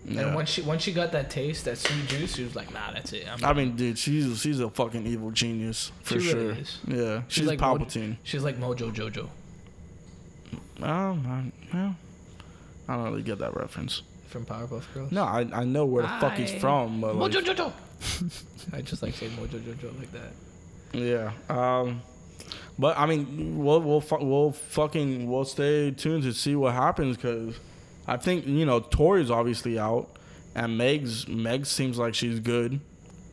[0.06, 0.22] Yeah.
[0.28, 2.92] And once she once she got that taste, that sweet juice, she was like, "Nah,
[2.92, 6.40] that's it." I'm I mean, dude, she's she's a fucking evil genius for She sure.
[6.40, 6.66] really.
[6.88, 8.18] Yeah, she's, like Mo- Palpatine.
[8.24, 9.30] she's like Mojo Jojo
[10.82, 11.96] Um, I, well,
[12.90, 14.02] I don't really get that reference.
[14.28, 15.12] from Powerpuff Girls.
[15.14, 17.72] No, I I know where the fuck he's from, but like, Mojo Jojo.
[18.74, 20.34] I just like saying Mojo Jojo like that.
[20.94, 21.32] yeah.
[21.50, 22.02] Um,
[22.80, 27.18] but I mean, we'll we'll fu- we'll fucking we'll stay tuned to see what happens
[27.18, 27.56] because
[28.08, 30.10] I think you know Tory's obviously out,
[30.56, 32.80] and Meg's Meg seems like she's good.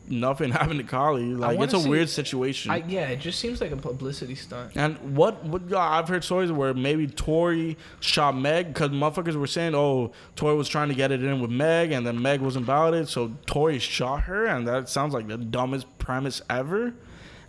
[0.07, 1.37] Nothing happened to Kylie.
[1.37, 2.71] Like it's a see- weird situation.
[2.71, 4.73] I, yeah, it just seems like a publicity stunt.
[4.75, 9.73] And what, what I've heard stories where maybe Tory shot Meg because motherfuckers were saying,
[9.73, 12.93] oh, Tory was trying to get it in with Meg, and then Meg wasn't about
[12.93, 16.93] it, so Tory shot her, and that sounds like the dumbest premise ever.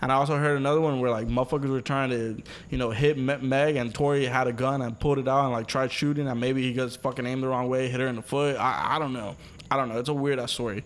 [0.02, 3.16] And I also heard another one where like motherfuckers were trying to, you know, hit
[3.16, 6.40] Meg, and Tory had a gun and pulled it out and like tried shooting, and
[6.40, 8.56] maybe he just fucking aimed the wrong way, hit her in the foot.
[8.56, 9.36] I, I don't know,
[9.70, 10.00] I don't know.
[10.00, 10.82] It's a weird ass story,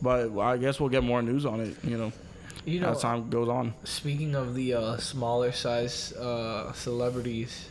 [0.00, 2.12] but I guess we'll get more news on it, you know,
[2.64, 3.74] You know, as time goes on.
[3.84, 7.68] Speaking of the uh, smaller size uh, celebrities,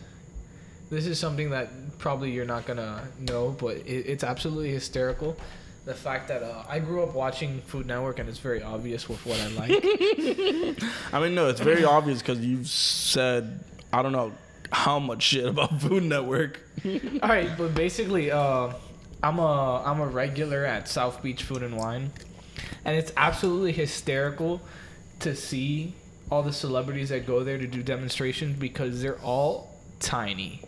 [0.91, 5.35] this is something that probably you're not gonna know, but it, it's absolutely hysterical.
[5.85, 9.23] The fact that uh, I grew up watching Food Network, and it's very obvious with
[9.25, 9.71] what I like.
[11.13, 13.63] I mean, no, it's very obvious because you've said
[13.93, 14.33] I don't know
[14.71, 16.59] how much shit about Food Network.
[16.83, 18.73] All right, but basically, uh,
[19.23, 22.11] I'm a I'm a regular at South Beach Food and Wine,
[22.83, 24.61] and it's absolutely hysterical
[25.19, 25.93] to see
[26.31, 30.61] all the celebrities that go there to do demonstrations because they're all tiny.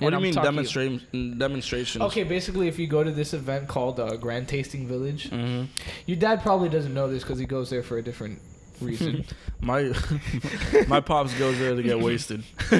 [0.00, 2.02] What And do you I'm mean talking- demonstration demonstrations?
[2.04, 5.64] Okay, basically, if you go to this event called uh, Grand Tasting Village, hmm
[6.06, 8.40] your dad probably doesn't know this because he goes there for a different
[8.80, 9.24] reason,
[9.60, 9.92] My
[10.88, 12.44] my pops goes there to get wasted.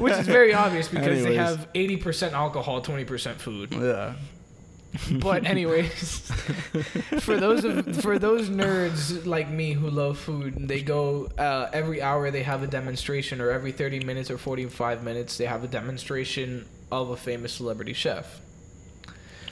[0.00, 3.72] which is very obvious because they have eighty percent alcohol, twenty percent food.
[3.72, 4.14] Yeah.
[5.10, 6.30] But anyways,
[7.20, 12.02] for those of for those nerds like me who love food, they go uh, every
[12.02, 12.30] hour.
[12.30, 15.68] They have a demonstration, or every thirty minutes or forty five minutes, they have a
[15.68, 18.40] demonstration of a famous celebrity chef.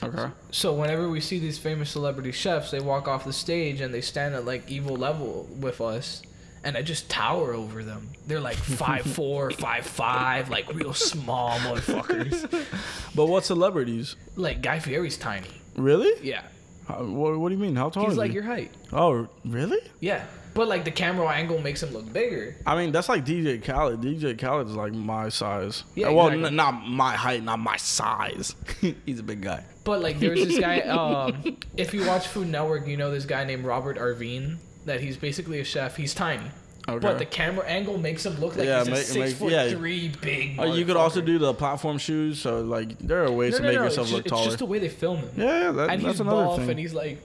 [0.03, 0.30] Okay.
[0.51, 4.01] So whenever we see these famous celebrity chefs, they walk off the stage and they
[4.01, 6.22] stand at like evil level with us,
[6.64, 8.08] and I just tower over them.
[8.26, 12.66] They're like five four, five five, like real small motherfuckers.
[13.14, 14.16] But what celebrities?
[14.36, 15.48] Like Guy Fieri's tiny.
[15.76, 16.12] Really?
[16.26, 16.42] Yeah,
[16.86, 17.74] How, what, what do you mean?
[17.76, 18.34] How tall he's is like he?
[18.34, 18.70] your height.
[18.92, 19.80] Oh, really?
[20.00, 22.56] Yeah, but like the camera angle makes him look bigger.
[22.66, 24.00] I mean, that's like DJ Khaled.
[24.00, 25.82] DJ Khaled is like my size.
[25.96, 26.48] Yeah, Well, exactly.
[26.48, 28.54] n- not my height, not my size.
[29.06, 29.64] He's a big guy.
[29.84, 30.80] But like there's this guy.
[30.82, 34.58] Um, if you watch Food Network, you know this guy named Robert Irvine.
[34.87, 35.97] That he's basically a chef.
[35.97, 36.51] He's tiny.
[36.89, 36.99] Okay.
[36.99, 39.53] But the camera angle makes him look like Yeah, he's a make- six make- foot
[39.53, 39.68] yeah.
[39.70, 40.57] three big.
[40.59, 42.41] Oh, you could also do the platform shoes.
[42.41, 44.43] So like, there are ways No, to no, make no, yourself look just, taller.
[44.45, 45.31] It's just the way they film him.
[45.37, 46.70] yeah, that, and that's he's another buff, thing.
[46.70, 47.18] and he's like,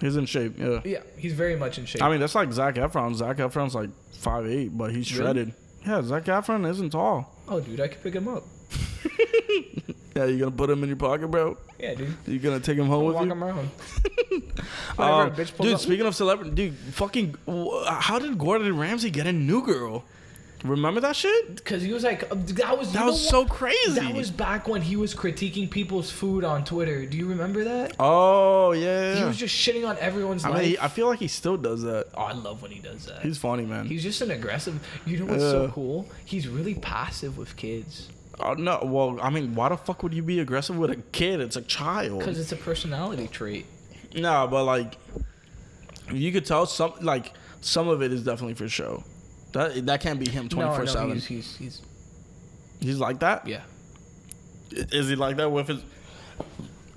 [0.00, 0.54] He's in shape.
[0.58, 0.80] Yeah.
[0.84, 2.02] Yeah, he's very much in shape.
[2.02, 3.14] I mean, that's like Zac Efron.
[3.14, 5.24] Zac Efron's like five eight, but he's Really?
[5.24, 5.54] shredded.
[5.86, 7.36] Yeah, Zac Efron isn't tall.
[7.48, 8.42] oh, dude, I could pick him up.
[10.14, 11.56] Yeah, you gonna put him in your pocket, bro?
[11.78, 12.14] Yeah, dude.
[12.26, 13.32] You gonna take him home with Walk you?
[13.32, 13.70] him around.
[14.98, 17.34] Um, bitch dude, up- speaking of celebrity, dude, fucking,
[17.86, 20.04] how did Gordon Ramsay get a new girl?
[20.64, 21.56] Remember that shit?
[21.56, 23.30] Because he was like, uh, that was That was what?
[23.30, 23.92] so crazy.
[23.94, 27.04] That was back when he was critiquing people's food on Twitter.
[27.04, 27.96] Do you remember that?
[27.98, 29.16] Oh yeah.
[29.16, 30.58] He was just shitting on everyone's I life.
[30.60, 32.06] mean, he, I feel like he still does that.
[32.14, 33.22] oh, I love when he does that.
[33.22, 33.86] He's funny, man.
[33.86, 34.78] He's just an aggressive.
[35.04, 36.06] You know what's so cool?
[36.24, 38.08] He's really passive with kids
[38.40, 38.80] Oh no.
[38.82, 41.40] Well, I mean, why the fuck would you be aggressive with a kid?
[41.40, 42.20] It's a child.
[42.20, 43.66] because it's a personality trait.
[44.14, 44.96] No, but like,
[46.12, 49.04] you could tell some like some of it is definitely for show.
[49.52, 51.14] That that can't be him twenty four no, seven.
[51.14, 51.82] he's, he's he's
[52.82, 53.46] He's like that.
[53.46, 53.62] yeah.
[54.70, 55.82] Is he like that with his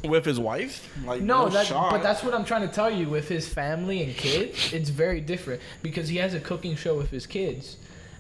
[0.03, 0.89] with his wife?
[1.05, 3.09] Like No, but that's what I'm trying to tell you.
[3.09, 7.11] With his family and kids, it's very different because he has a cooking show with
[7.11, 7.77] his kids,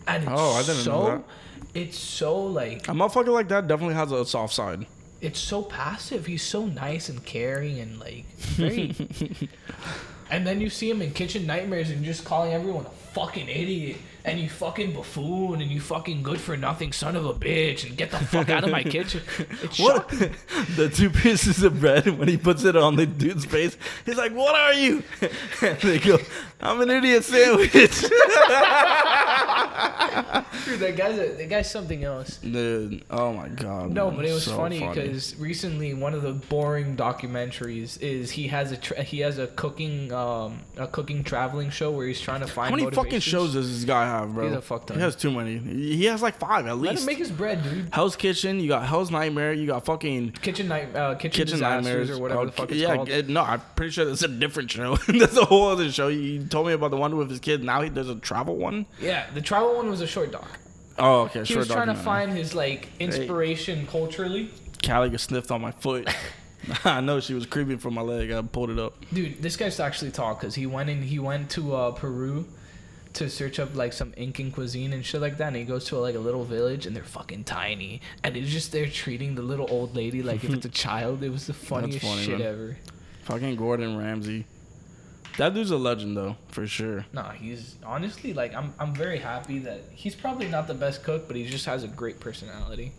[0.07, 1.23] and it's Oh, I didn't so, know that.
[1.73, 4.85] It's so like a motherfucker like that definitely has a soft side.
[5.21, 6.25] it's so passive.
[6.25, 8.25] He's so nice and caring and like
[8.57, 8.95] very.
[10.29, 13.97] and then you see him in Kitchen Nightmares and just calling everyone a fucking idiot
[14.25, 17.95] and you fucking buffoon and you fucking good for nothing son of a bitch and
[17.95, 19.21] get the fuck out of my kitchen.
[19.77, 20.09] What?
[20.09, 24.31] the two pieces of bread when he puts it on the dude's face, he's like,
[24.31, 25.03] "What are you?"
[25.61, 26.17] And they go,
[26.61, 27.91] "I'm an idiot sandwich." Dude,
[30.79, 32.37] that guy's a, that guy's something else.
[32.37, 33.91] Dude, oh my god.
[33.91, 38.31] No, man, but it was so funny because recently one of the boring documentaries is
[38.31, 42.21] he has a tra- he has a cooking um a cooking traveling show where he's
[42.21, 44.47] trying to find How many fucking shows does this guy have, bro?
[44.47, 44.97] He's a fuck ton.
[44.97, 45.57] He has too many.
[45.57, 47.01] He has like five at Let least.
[47.01, 47.89] him make his bread, dude.
[47.93, 48.59] Hell's Kitchen.
[48.59, 49.51] You got Hell's Nightmare.
[49.53, 52.79] You got fucking Kitchen night, uh, kitchen, Kitchen Nightmares or whatever Oh, the fuck it's
[52.79, 53.09] yeah, called.
[53.09, 54.95] it- no, I'm pretty sure that's a different show.
[55.07, 56.07] that's a whole other show.
[56.07, 57.63] You told me about the one with his kid.
[57.63, 58.85] Now he, there's a travel one.
[59.01, 60.47] yeah, the travel one was a short doc.
[60.97, 61.43] Oh, okay.
[61.43, 64.49] He was trying to find his like inspiration culturally.
[64.85, 66.07] Callie got sniffed on my foot.
[66.83, 68.31] I know she was creeping from my leg.
[68.31, 68.95] I pulled it up.
[69.13, 71.01] Dude, this guy's actually tall because he went in.
[71.03, 72.45] He went to uh, Peru
[73.15, 75.47] to search up like some Incan cuisine and shit like that.
[75.47, 78.01] And he goes to like a little village and they're fucking tiny.
[78.23, 81.23] And it's just they're treating the little old lady like if it's a child.
[81.23, 82.47] It was the funniest funny, shit man.
[82.47, 82.77] ever.
[83.23, 84.45] Fucking Gordon Ramsay.
[85.37, 87.05] That dude's a legend though, for sure.
[87.11, 88.73] No, he's honestly like I'm.
[88.79, 91.89] I'm very happy that he's probably not the best cook, but he just has a
[91.89, 92.93] great personality.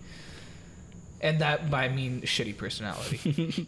[1.22, 3.16] And that by I mean shitty personality.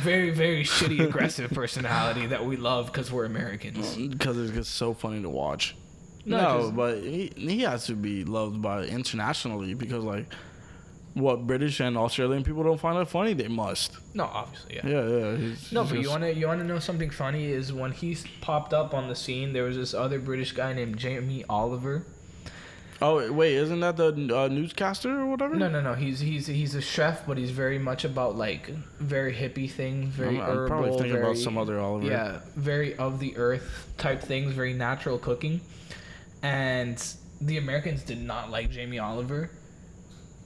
[0.00, 3.96] very very shitty aggressive personality that we love because we're Americans.
[4.08, 5.76] Because it's just so funny to watch.
[6.26, 10.26] No, No, 'cause- but he he has to be loved by internationally because like
[11.14, 13.92] what British and Australian people don't find it funny, they must.
[14.12, 14.86] No, obviously, yeah.
[14.86, 15.36] Yeah, yeah.
[15.36, 18.74] he's- No, he's but you wanna you wanna know something funny is when he popped
[18.74, 22.04] up on the scene, there was this other British guy named Jamie Oliver.
[23.00, 25.54] Oh wait, isn't that the uh, newscaster or whatever?
[25.54, 25.94] No, no, no.
[25.94, 30.36] He's he's he's a chef, but he's very much about like very hippie things, very
[30.36, 32.06] I'm, I'm herbal, probably thinking about some other Oliver.
[32.06, 35.60] Yeah, very of the earth type things, very natural cooking.
[36.46, 39.50] And the Americans did not like Jamie Oliver,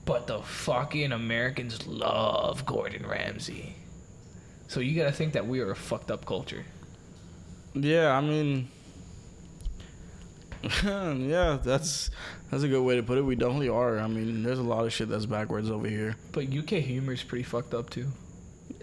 [0.05, 3.75] but the fucking Americans love Gordon Ramsay.
[4.67, 6.65] So you gotta think that we are a fucked up culture.
[7.73, 8.67] Yeah, I mean,
[10.83, 12.09] yeah, that's
[12.49, 13.21] that's a good way to put it.
[13.21, 13.99] We definitely are.
[13.99, 16.15] I mean, there's a lot of shit that's backwards over here.
[16.31, 18.07] But UK humor is pretty fucked up too.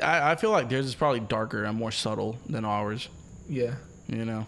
[0.00, 3.08] I, I feel like theirs is probably darker and more subtle than ours.
[3.48, 3.74] Yeah.
[4.06, 4.46] You know,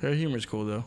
[0.00, 0.84] their humor's cool though.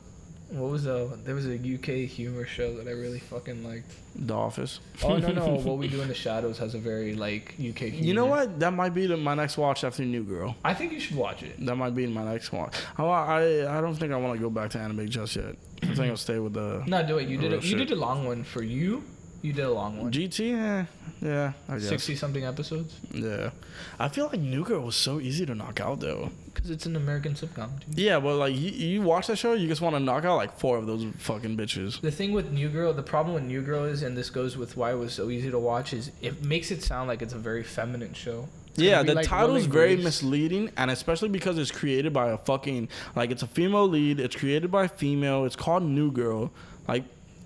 [0.51, 1.17] What was the?
[1.23, 3.89] There was a UK humor show that I really fucking liked.
[4.15, 4.81] The Office.
[5.01, 5.47] Oh no no!
[5.63, 7.77] what we do in the shadows has a very like UK.
[7.77, 8.05] Humor.
[8.05, 8.59] You know what?
[8.59, 10.55] That might be the, my next watch after New Girl.
[10.65, 11.65] I think you should watch it.
[11.65, 12.69] That might be my next one.
[12.97, 15.55] I I, I don't think I want to go back to anime just yet.
[15.83, 17.29] I think I'll stay with the No, do it.
[17.29, 17.63] You did it.
[17.63, 17.87] You shit.
[17.87, 19.03] did a long one for you.
[19.41, 20.11] You did a long one.
[20.11, 20.53] GT.
[20.53, 20.85] Eh,
[21.22, 21.88] yeah, I guess.
[21.89, 22.95] Sixty something episodes.
[23.13, 23.51] Yeah,
[23.99, 26.32] I feel like New Girl was so easy to knock out though.
[26.53, 27.69] Because it's an American sitcom.
[27.86, 27.97] Dude.
[27.99, 30.57] Yeah, but like you, you watch that show, you just want to knock out like
[30.59, 32.01] four of those fucking bitches.
[32.01, 34.76] The thing with New Girl, the problem with New Girl is, and this goes with
[34.76, 37.39] why it was so easy to watch, is it makes it sound like it's a
[37.39, 38.49] very feminine show.
[38.69, 40.03] It's Yeah, the like title's very Grace.
[40.05, 44.19] misleading, and especially because it's created by a fucking like it's a female lead.
[44.19, 45.45] It's created by a female.
[45.45, 46.51] It's called New Girl.
[46.88, 47.03] Like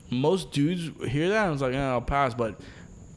[0.09, 2.33] most dudes hear that and it's like, yeah, I'll pass.
[2.33, 2.59] But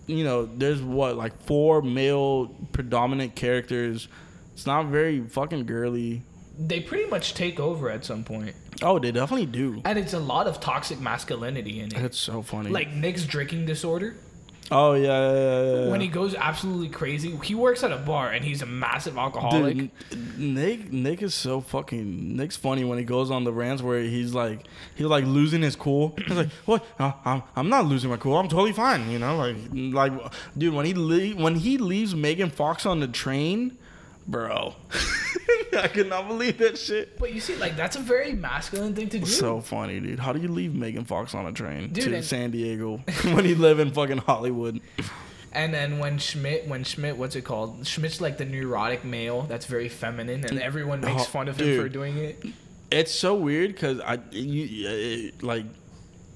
[0.08, 4.08] you know, there's what like four male predominant characters.
[4.54, 6.22] It's not very fucking girly.
[6.58, 9.80] They pretty much take over at some point, Oh, they definitely do.
[9.84, 11.98] and it's a lot of toxic masculinity in it.
[12.02, 12.70] It's so funny.
[12.70, 14.16] like Nick's drinking disorder.
[14.70, 15.90] Oh yeah, yeah, yeah, yeah.
[15.90, 19.76] When he goes absolutely crazy, he works at a bar and he's a massive alcoholic.
[20.10, 24.00] Dude, Nick Nick is so fucking Nick's funny when he goes on the rants where
[24.00, 26.14] he's like he's like losing his cool.
[26.18, 26.84] He's like, "What?
[26.98, 28.36] Uh, I'm I'm not losing my cool.
[28.36, 30.12] I'm totally fine." You know, like like
[30.56, 33.78] dude when he le- when he leaves Megan Fox on the train,
[34.28, 34.74] bro.
[35.76, 37.18] I could not believe that shit.
[37.18, 39.26] But you see, like that's a very masculine thing to do.
[39.26, 40.18] So funny, dude.
[40.20, 43.44] How do you leave Megan Fox on a train Dude, to and- San Diego when
[43.44, 44.80] you live in fucking Hollywood?
[45.52, 47.86] And then when Schmidt, when Schmidt, what's it called?
[47.86, 51.82] Schmidt's like the neurotic male that's very feminine, and everyone makes fun of him dude.
[51.82, 52.44] for doing it.
[52.90, 55.64] It's so weird because I you, it, like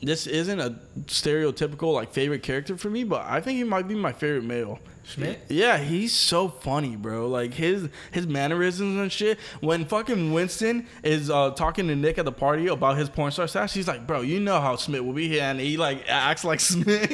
[0.03, 3.95] this isn't a stereotypical like favorite character for me, but I think he might be
[3.95, 4.81] my favorite male.
[5.05, 5.41] Schmidt?
[5.49, 7.29] Yeah, he's so funny, bro.
[7.29, 9.39] Like his his mannerisms and shit.
[9.61, 13.49] When fucking Winston is uh, talking to Nick at the party about his porn star
[13.49, 16.45] stash, he's like, "Bro, you know how Schmidt will be here," and he like acts
[16.45, 17.11] like Schmidt,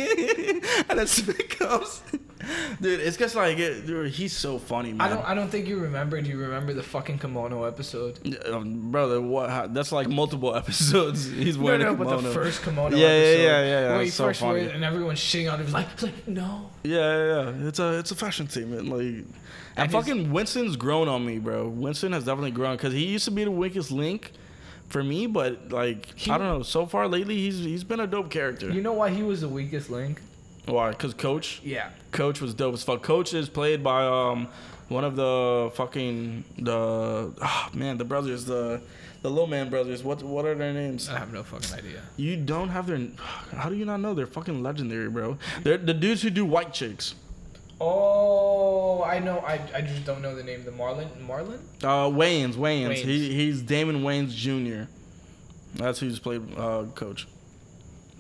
[0.89, 2.03] and then Schmidt comes.
[2.81, 5.01] Dude, it's just like it, dude, he's so funny, man.
[5.01, 6.21] I don't, I don't think you remember.
[6.21, 8.19] Do you remember the fucking kimono episode?
[8.23, 9.51] Yeah, um, brother, what?
[9.51, 11.27] how- That's like multiple episodes.
[11.31, 12.23] He's No, wearing no, a but kimono.
[12.29, 13.43] the first kimono Yeah, yeah, episode.
[13.43, 14.65] yeah, yeah, yeah, Where he so first wore funny.
[14.67, 15.67] it and everyone's shitting on him.
[15.67, 16.71] He's like, like, no.
[16.85, 17.69] Yeah, yeah, yeah.
[17.69, 18.89] It's a it's a fashion statement.
[18.89, 19.35] Like, and,
[19.77, 21.69] And fucking Winston's grown on me, bro.
[21.69, 24.33] Winston has definitely grown because he used to be the weakest link
[24.89, 26.63] for me, but like He- I don't know.
[26.63, 28.71] So far lately, he's he's been a dope character.
[28.71, 30.21] You know why he was the weakest link?
[30.69, 30.91] Why?
[30.91, 31.91] Because Coach, Yeah.
[32.13, 33.03] Coach was dope as fuck.
[33.03, 34.49] Coach is played by um
[34.89, 38.81] one of the fucking the ah man the brothers the
[39.23, 40.05] the Low Man brothers.
[40.05, 41.09] What what are their names?
[41.09, 42.03] I have no fucking idea.
[42.17, 43.01] You don't have their.
[43.57, 44.15] How do you not know?
[44.15, 45.39] They're fucking legendary, bro.
[45.63, 47.15] They're the dudes who do White Chicks.
[47.81, 49.39] Oh, I know.
[49.41, 50.65] I, I just don't know the name.
[50.65, 51.09] The Marlon?
[51.27, 51.61] Marlon?
[51.83, 52.89] Uh, Wayans, Wayans.
[52.89, 52.95] Wayans.
[52.97, 54.91] He he's Damon Wayans Jr.
[55.75, 57.27] That's who's played uh, coach.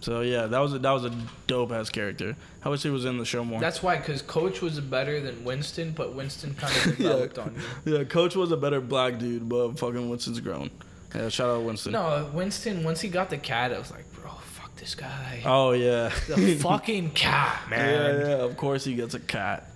[0.00, 1.12] So yeah, that was a, that was a
[1.46, 2.36] dope ass character.
[2.64, 3.60] I wish he was in the show more.
[3.60, 7.98] That's why, because Coach was better than Winston, but Winston kind of developed on you.
[7.98, 10.70] yeah, coach was a better black dude, but fucking Winston's grown.
[11.14, 11.92] Yeah, shout out Winston.
[11.92, 15.42] No, Winston, once he got the cat, I was like, bro, fuck this guy.
[15.44, 16.10] Oh yeah.
[16.28, 18.20] the fucking cat, man.
[18.20, 18.34] Yeah, yeah.
[18.44, 19.70] Of course he gets a cat.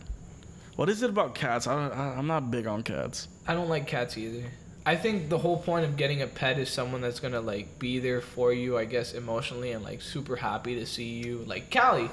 [0.76, 1.66] What is it about cats?
[1.66, 1.98] I don't.
[1.98, 3.28] I, I'm not big on cats.
[3.46, 4.46] I don't like cats either.
[4.84, 7.98] I think the whole point of getting a pet is someone that's gonna like be
[8.00, 11.44] there for you, I guess, emotionally and like super happy to see you.
[11.46, 12.10] Like Callie,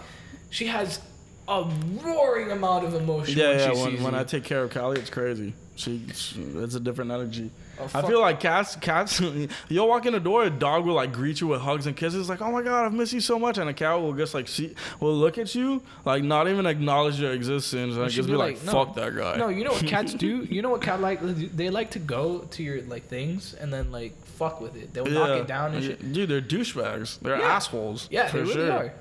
[0.51, 0.99] she has
[1.47, 1.63] a
[2.03, 3.71] roaring amount of emotion Yeah, when yeah.
[3.73, 4.15] she When, sees when.
[4.15, 5.53] I take care of Callie, it's crazy.
[5.79, 7.51] She, she it's a different energy.
[7.79, 9.21] Oh, I feel like cats, cats.
[9.69, 12.27] You'll walk in the door, a dog will like greet you with hugs and kisses,
[12.27, 14.49] like, "Oh my god, I've missed you so much," and a cat will just like
[14.49, 18.55] see, will look at you, like not even acknowledge your existence, and just be, like,
[18.57, 18.71] like, no.
[18.73, 20.39] "Fuck that guy." No, you know what cats do?
[20.49, 21.21] You know what cat like?
[21.21, 24.93] They like to go to your like things and then like fuck with it.
[24.93, 26.11] They'll knock it down and shit.
[26.11, 27.19] Dude, they're douchebags.
[27.21, 27.45] They're Yeah.
[27.55, 28.09] assholes.
[28.11, 28.71] Yeah, for they really sure.
[28.71, 28.93] are.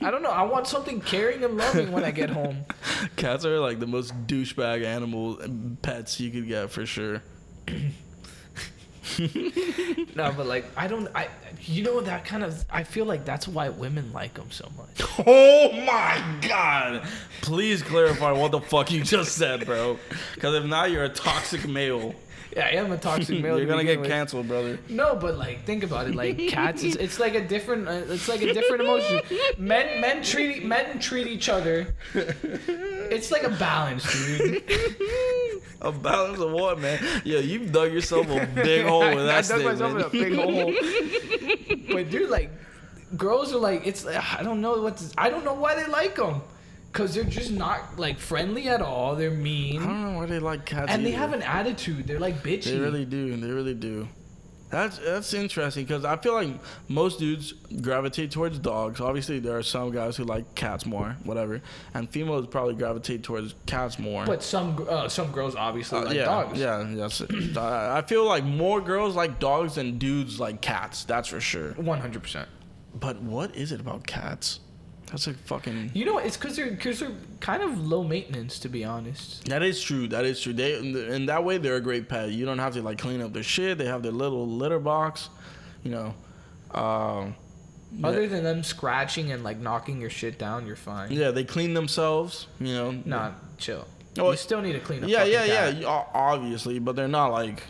[0.00, 0.30] I don't know.
[0.30, 2.64] I want something caring and loving when I get home.
[3.16, 5.38] Cats are like the most douchebag animal
[5.82, 7.22] pets you could get for sure.
[10.16, 11.08] No, but like I don't.
[11.14, 11.28] I
[11.60, 12.64] you know that kind of.
[12.70, 15.02] I feel like that's why women like them so much.
[15.26, 17.06] Oh my god!
[17.40, 19.98] Please clarify what the fuck you just said, bro.
[20.34, 22.14] Because if not, you're a toxic male.
[22.56, 23.58] Yeah, I am a toxic male.
[23.58, 24.08] You're to gonna get with.
[24.08, 24.78] canceled, brother.
[24.88, 26.14] No, but like think about it.
[26.14, 27.86] Like cats, it's, it's like a different.
[27.86, 29.20] Uh, it's like a different emotion.
[29.58, 31.94] Men men treat men treat each other.
[32.14, 34.62] It's like a balance, dude.
[35.82, 36.98] A balance of what, man?
[37.24, 40.34] Yeah, you've dug yourself a big hole with that I dug myself in a big
[40.34, 40.72] hole.
[41.92, 42.50] But dude, like,
[43.16, 44.06] girls are like, it's.
[44.06, 44.96] I don't know what.
[44.96, 46.40] To, I don't know why they like them.
[46.96, 49.16] Cause they're just not like friendly at all.
[49.16, 50.90] They're mean, I don't know why they like cats.
[50.90, 52.06] and they have an attitude.
[52.06, 52.64] They're like bitchy.
[52.64, 53.36] They really do.
[53.36, 54.08] They really do.
[54.68, 56.48] That's that's interesting because I feel like
[56.88, 59.00] most dudes gravitate towards dogs.
[59.00, 61.62] Obviously, there are some guys who like cats more, whatever,
[61.94, 64.26] and females probably gravitate towards cats more.
[64.26, 66.58] But some uh, some girls obviously Uh, like yeah, dogs.
[66.58, 67.22] yeah, yes.
[67.56, 71.04] I I feel like more girls like dogs than dudes like cats.
[71.04, 71.72] That's for sure.
[71.74, 72.48] One hundred percent.
[72.98, 74.58] But what is it about cats?
[75.06, 75.92] That's a fucking.
[75.94, 79.44] You know, it's because they're because they're kind of low maintenance, to be honest.
[79.46, 80.08] That is true.
[80.08, 80.52] That is true.
[80.52, 82.30] They in that way they're a great pet.
[82.30, 83.78] You don't have to like clean up their shit.
[83.78, 85.28] They have their little litter box.
[85.84, 86.14] You know.
[86.72, 87.36] Um,
[88.02, 91.12] Other than them scratching and like knocking your shit down, you're fine.
[91.12, 92.48] yeah, they clean themselves.
[92.58, 92.90] You know.
[93.04, 93.86] Nah, chill.
[94.18, 95.10] Oh, you still need to clean up.
[95.10, 95.86] Yeah, yeah, yeah.
[95.86, 97.62] Obviously, but they're not like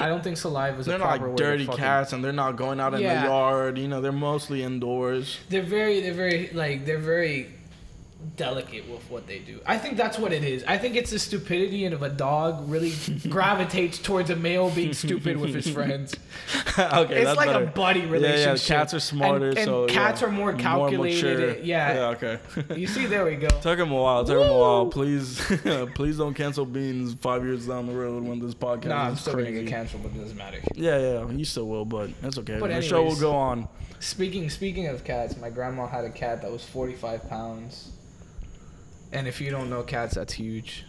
[0.00, 2.80] I don't think saliva is a they're not like dirty cats, and they're not going
[2.80, 3.22] out in Yeah.
[3.22, 3.78] the yard.
[3.78, 5.38] You know, they're mostly indoors.
[5.48, 7.52] They're very, they're very like they're very
[8.36, 9.60] delicate with what they do.
[9.66, 10.64] I think that's what it is.
[10.64, 12.92] I think it's the stupidity of a dog really
[13.28, 16.14] gravitates towards a male being stupid with his friends.
[16.78, 17.64] okay, it's like better.
[17.64, 18.68] a buddy relationship.
[18.68, 18.74] yeah.
[18.74, 20.26] yeah, Cats are smarter, and, and so cats yeah.
[20.28, 21.24] are more More calculated.
[21.24, 21.56] mature.
[21.64, 21.84] yeah.
[21.94, 22.08] Yeah.
[22.08, 22.38] Okay.
[22.76, 23.48] You see, there we go.
[23.60, 24.24] Took him a while.
[24.24, 24.86] Took him a while.
[24.86, 25.40] Please,
[25.94, 29.20] please don't cancel Beans five years down the road when this podcast Nah, I'm is
[29.20, 29.50] still crazy.
[29.52, 30.58] gonna get canceled, but it doesn't matter.
[30.74, 32.58] Yeah, yeah, you still will, but that's okay.
[32.58, 33.68] But the show will go on.
[34.00, 37.90] Speaking speaking of cats, my grandma had a cat that was 45 pounds.
[39.14, 40.84] And if you don't know cats, that's huge.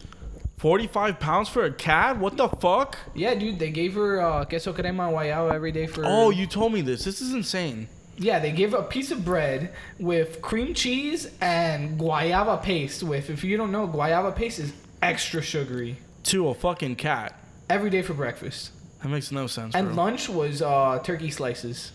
[0.57, 2.17] Forty-five pounds for a cat?
[2.17, 2.97] What the fuck?
[3.13, 6.03] Yeah, dude, they gave her uh, queso crema guayaba every day for.
[6.05, 7.03] Oh, you told me this.
[7.03, 7.87] This is insane.
[8.17, 13.03] Yeah, they give a piece of bread with cream cheese and guayaba paste.
[13.03, 15.97] With if you don't know, guayaba paste is extra sugary.
[16.23, 17.39] To a fucking cat.
[17.69, 18.71] Every day for breakfast.
[19.03, 19.75] That makes no sense.
[19.75, 19.95] And bro.
[19.95, 21.91] lunch was uh, turkey slices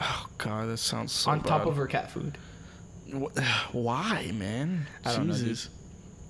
[0.00, 2.38] Oh god, that sounds so on top of her cat food.
[3.12, 3.38] Wh-
[3.74, 4.86] Why, man?
[5.04, 5.46] I don't know, dude.
[5.48, 5.70] Jesus.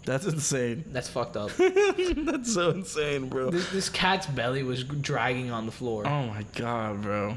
[0.06, 0.84] That's insane.
[0.88, 1.50] That's fucked up.
[1.58, 3.50] That's so insane, bro.
[3.50, 6.06] this, this cat's belly was dragging on the floor.
[6.06, 7.36] Oh my god, bro.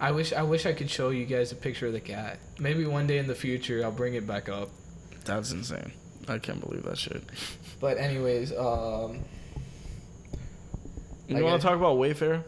[0.00, 2.38] I wish I wish I could show you guys a picture of the cat.
[2.58, 4.68] Maybe one day in the future I'll bring it back up.
[5.24, 5.92] That's insane.
[6.28, 7.22] I can't believe that shit.
[7.80, 9.20] But anyways, um,
[11.28, 12.42] You want to talk about Wayfair?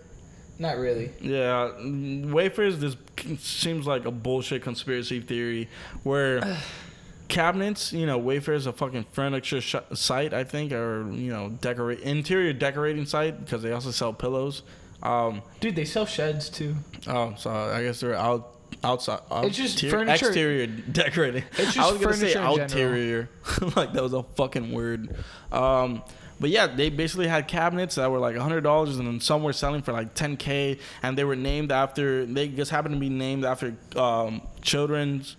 [0.58, 1.10] Not really.
[1.20, 2.96] Yeah, Wayfair's this
[3.40, 5.68] seems like a bullshit conspiracy theory
[6.02, 6.58] where
[7.28, 12.00] cabinets, you know, Wayfair's a fucking furniture sh- site, I think, or you know, decorate
[12.00, 14.62] interior decorating site because they also sell pillows.
[15.02, 16.74] Um, Dude, they sell sheds too.
[17.06, 18.52] oh, so I guess they're out
[18.82, 19.20] outside.
[19.30, 21.44] It's just furniture- exterior decorating.
[21.58, 23.28] It's I was gonna say furniture in general.
[23.28, 25.14] outerior, like that was a fucking word.
[25.52, 26.02] Um,
[26.38, 29.52] but yeah, they basically had cabinets that were like hundred dollars, and then some were
[29.52, 32.26] selling for like ten k, and they were named after.
[32.26, 35.36] They just happened to be named after um, children's.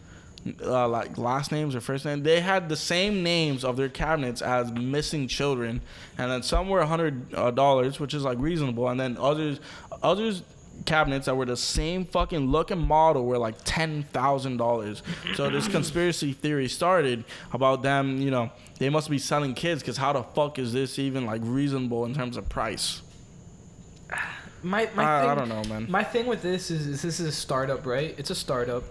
[0.64, 4.42] Uh, like last names or first name, they had the same names of their cabinets
[4.42, 5.82] as missing children,
[6.18, 9.60] and then some were hundred uh, dollars, which is like reasonable, and then others,
[10.02, 10.44] others
[10.86, 15.04] cabinets that were the same fucking look and model were like ten thousand dollars.
[15.36, 18.22] So this conspiracy theory started about them.
[18.22, 21.42] You know, they must be selling kids because how the fuck is this even like
[21.44, 23.02] reasonable in terms of price?
[24.64, 25.88] My my I, thing, I don't know, man.
[25.90, 28.16] My thing with this is, is this is a startup, right?
[28.18, 28.84] It's a startup.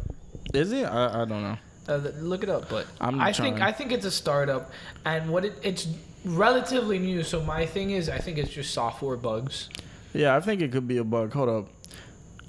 [0.54, 0.84] Is it?
[0.84, 1.58] I, I don't know.
[1.88, 3.60] Uh, look it up, but I'm I think.
[3.60, 4.70] I think it's a startup,
[5.04, 5.88] and what it, it's
[6.24, 7.22] relatively new.
[7.22, 9.68] So my thing is, I think it's just software bugs,
[10.12, 11.32] Yeah, I think it could be a bug.
[11.32, 11.68] Hold up.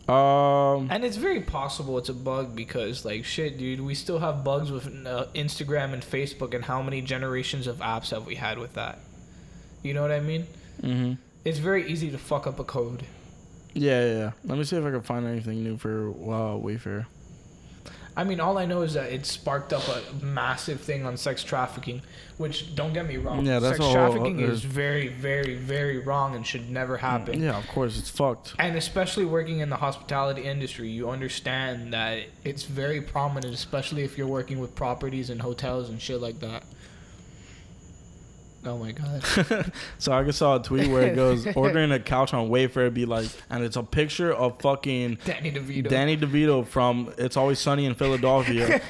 [0.10, 0.88] Um.
[0.90, 4.72] and it's very possible it's a bug because like shit, dude, we still have bugs
[4.72, 8.74] with uh, Instagram and Facebook, and how many generations of apps have we had with
[8.74, 9.00] that?
[9.84, 10.48] You know what I mean?
[10.82, 11.14] Mm-hmm.
[11.44, 13.04] It's very easy to fuck up a code.
[13.74, 14.32] Yeah, yeah, yeah.
[14.46, 17.06] Let me see if I can find anything new for uh, Wayfair.
[18.18, 21.44] I mean, all I know is that it sparked up a massive thing on sex
[21.44, 22.02] trafficking,
[22.38, 26.46] which don't get me wrong, Yeah, that's sex trafficking is very, very, very wrong and
[26.46, 27.44] should never mm, happen.
[27.44, 28.56] Yeah, of course it's fucked.
[28.58, 34.18] And especially working in the hospitality industry, you understand that it's very prominent, especially if
[34.18, 36.64] you're working with properties and hotels and shit like that.
[38.68, 39.72] Oh my god.
[39.98, 43.06] So I just saw a tweet where it goes ordering a couch on Wayfair be
[43.06, 45.88] like, and it's a picture of fucking Danny DeVito.
[45.88, 48.82] Danny DeVito from It's Always Sunny in Philadelphia,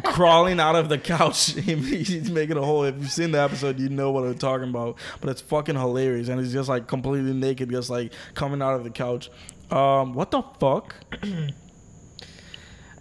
[0.04, 1.52] crawling out of the couch.
[1.52, 2.84] he's making a hole.
[2.84, 4.96] If you've seen the episode, you know what I'm talking about.
[5.20, 8.84] But it's fucking hilarious, and he's just like completely naked, just like coming out of
[8.84, 9.30] the couch.
[9.70, 10.94] Um, what the fuck?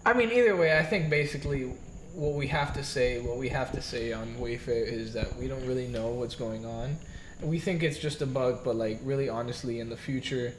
[0.05, 1.71] I mean, either way, I think basically
[2.13, 5.47] what we have to say, what we have to say on Wayfair is that we
[5.47, 6.97] don't really know what's going on.
[7.41, 10.53] We think it's just a bug, but like really honestly, in the future,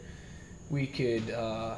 [0.69, 1.77] we could uh,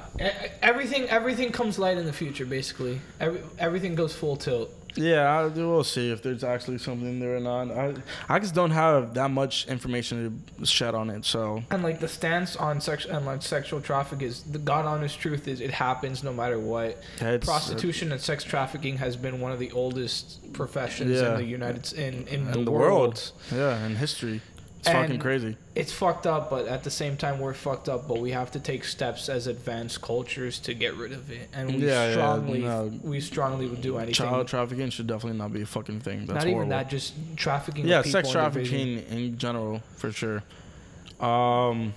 [0.63, 2.47] everything everything comes light in the future.
[2.47, 4.71] Basically, Every, everything goes full tilt.
[4.97, 7.71] Yeah, I, we'll see if there's actually something there or not.
[7.71, 7.95] I,
[8.29, 11.25] I just don't have that much information to shed on it.
[11.25, 15.19] So And like the stance on sex and like sexual traffic is the god honest
[15.21, 17.03] truth is it happens no matter what.
[17.21, 21.33] it's, Prostitution and sex trafficking has been one of the oldest professions Yeah.
[21.33, 23.01] in the United in in, in the, the world.
[23.01, 23.33] world.
[23.55, 24.41] yeah, in history,
[24.87, 25.57] it's And- fucking crazy.
[25.75, 28.09] It's fucked up, but at the same time we're fucked up.
[28.09, 31.69] But we have to take steps as advanced cultures to get rid of it, and
[31.69, 32.93] we Yeah, yeah, strongly no.
[33.03, 34.15] we strongly would do anything.
[34.15, 36.21] Child trafficking should definitely not be a fucking thing.
[36.21, 36.59] That's Not horrible.
[36.61, 37.87] even that, just trafficking.
[37.87, 40.43] yeah, sex in trafficking in general for sure.
[41.21, 41.95] Um,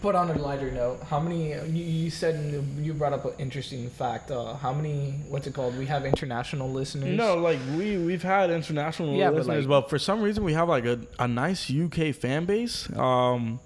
[0.00, 1.50] Put on a lighter note, how many?
[1.52, 4.30] You, you said you brought up an interesting fact.
[4.30, 5.14] Uh, how many?
[5.28, 5.76] What's it called?
[5.76, 7.16] We have international listeners.
[7.16, 10.52] no, like we we've had international Yeah, but, listeners, like- but, for some reason we
[10.52, 12.88] have like a, a nice UK fan base.
[12.96, 13.58] Um,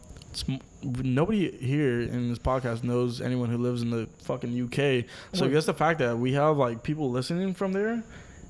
[0.82, 5.04] nobody here in this podcast knows anyone who lives in the fucking UK.
[5.32, 8.02] So I guess the fact that we have like people listening from there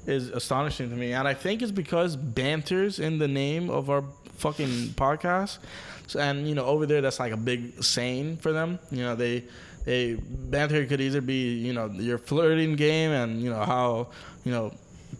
[0.06, 4.04] is astonishing to me, and I think it's because banter's in the name of our
[4.36, 5.58] fucking podcast.
[6.06, 8.78] So, and you know, over there, that's like a big saying for them.
[8.90, 9.44] You know, they
[9.84, 14.08] they banter could either be you know your flirting game and you know how
[14.44, 14.72] you know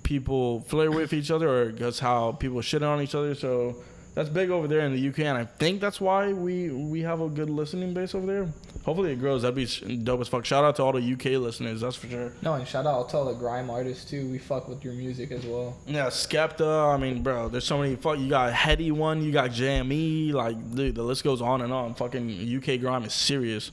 [0.02, 3.35] people flirt with each other, or just how people shit on each other.
[3.35, 3.77] So
[4.15, 7.20] that's big over there in the UK, and I think that's why we we have
[7.20, 8.49] a good listening base over there.
[8.85, 9.43] Hopefully it grows.
[9.43, 10.45] That'd be dope as fuck.
[10.45, 11.81] Shout out to all the UK listeners.
[11.81, 12.32] That's for sure.
[12.43, 14.28] No, and shout out to all the grime artists too.
[14.31, 15.77] We fuck with your music as well.
[15.86, 16.95] Yeah, Skepta.
[16.95, 17.97] I mean, bro, there's so many.
[17.97, 19.23] Fuck, you got Headie One.
[19.23, 20.32] You got JME.
[20.32, 21.95] Like, dude, the list goes on and on.
[21.95, 23.73] Fucking UK grime is serious.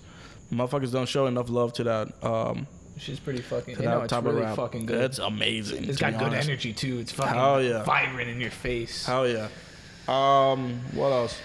[0.51, 2.23] Motherfuckers don't show enough love to that.
[2.23, 3.77] Um, She's pretty fucking.
[3.77, 5.01] You know, it's really fucking good.
[5.01, 5.89] It's amazing.
[5.89, 6.99] It's got good energy too.
[6.99, 7.83] It's fucking Hell yeah.
[7.83, 9.05] vibrant in your face.
[9.05, 9.47] Hell yeah.
[10.07, 11.39] Um, what else?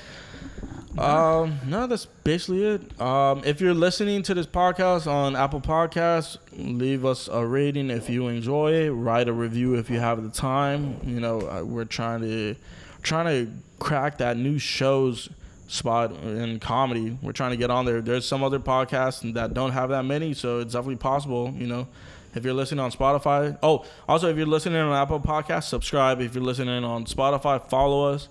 [0.99, 3.01] Um, no, that's basically it.
[3.01, 8.09] Um, if you're listening to this podcast on Apple Podcasts, leave us a rating if
[8.09, 8.91] you enjoy it.
[8.91, 10.99] Write a review if you have the time.
[11.05, 12.57] You know, we're trying to
[13.03, 15.29] trying to crack that new shows
[15.69, 17.19] spot in comedy.
[17.21, 18.01] We're trying to get on there.
[18.01, 21.53] There's some other podcasts that don't have that many, so it's definitely possible.
[21.59, 21.89] You know,
[22.35, 23.59] if you're listening on Spotify.
[23.63, 26.21] Oh, also if you're listening on Apple Podcasts, subscribe.
[26.21, 28.29] If you're listening on Spotify, follow us.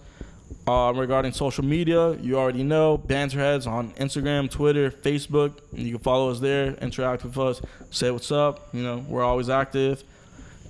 [0.67, 5.59] Um, regarding social media, you already know Banterheads on Instagram, Twitter, Facebook.
[5.71, 7.61] You can follow us there, interact with us,
[7.91, 8.69] say what's up.
[8.73, 10.03] You know, we're always active.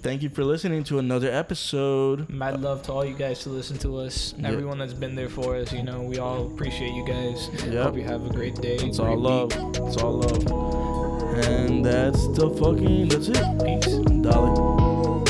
[0.01, 2.29] Thank you for listening to another episode.
[2.29, 4.35] Mad love to all you guys to listen to us.
[4.37, 4.49] Yeah.
[4.49, 5.73] Everyone that's been there for us.
[5.73, 7.49] You know, we all appreciate you guys.
[7.65, 7.83] Yep.
[7.85, 8.75] Hope you have a great day.
[8.75, 9.55] It's all love.
[9.55, 9.77] week.
[9.81, 11.45] It's all love.
[11.47, 13.65] And that's the fucking, that's it.
[13.65, 13.97] Peace.
[14.21, 15.24] Dolly.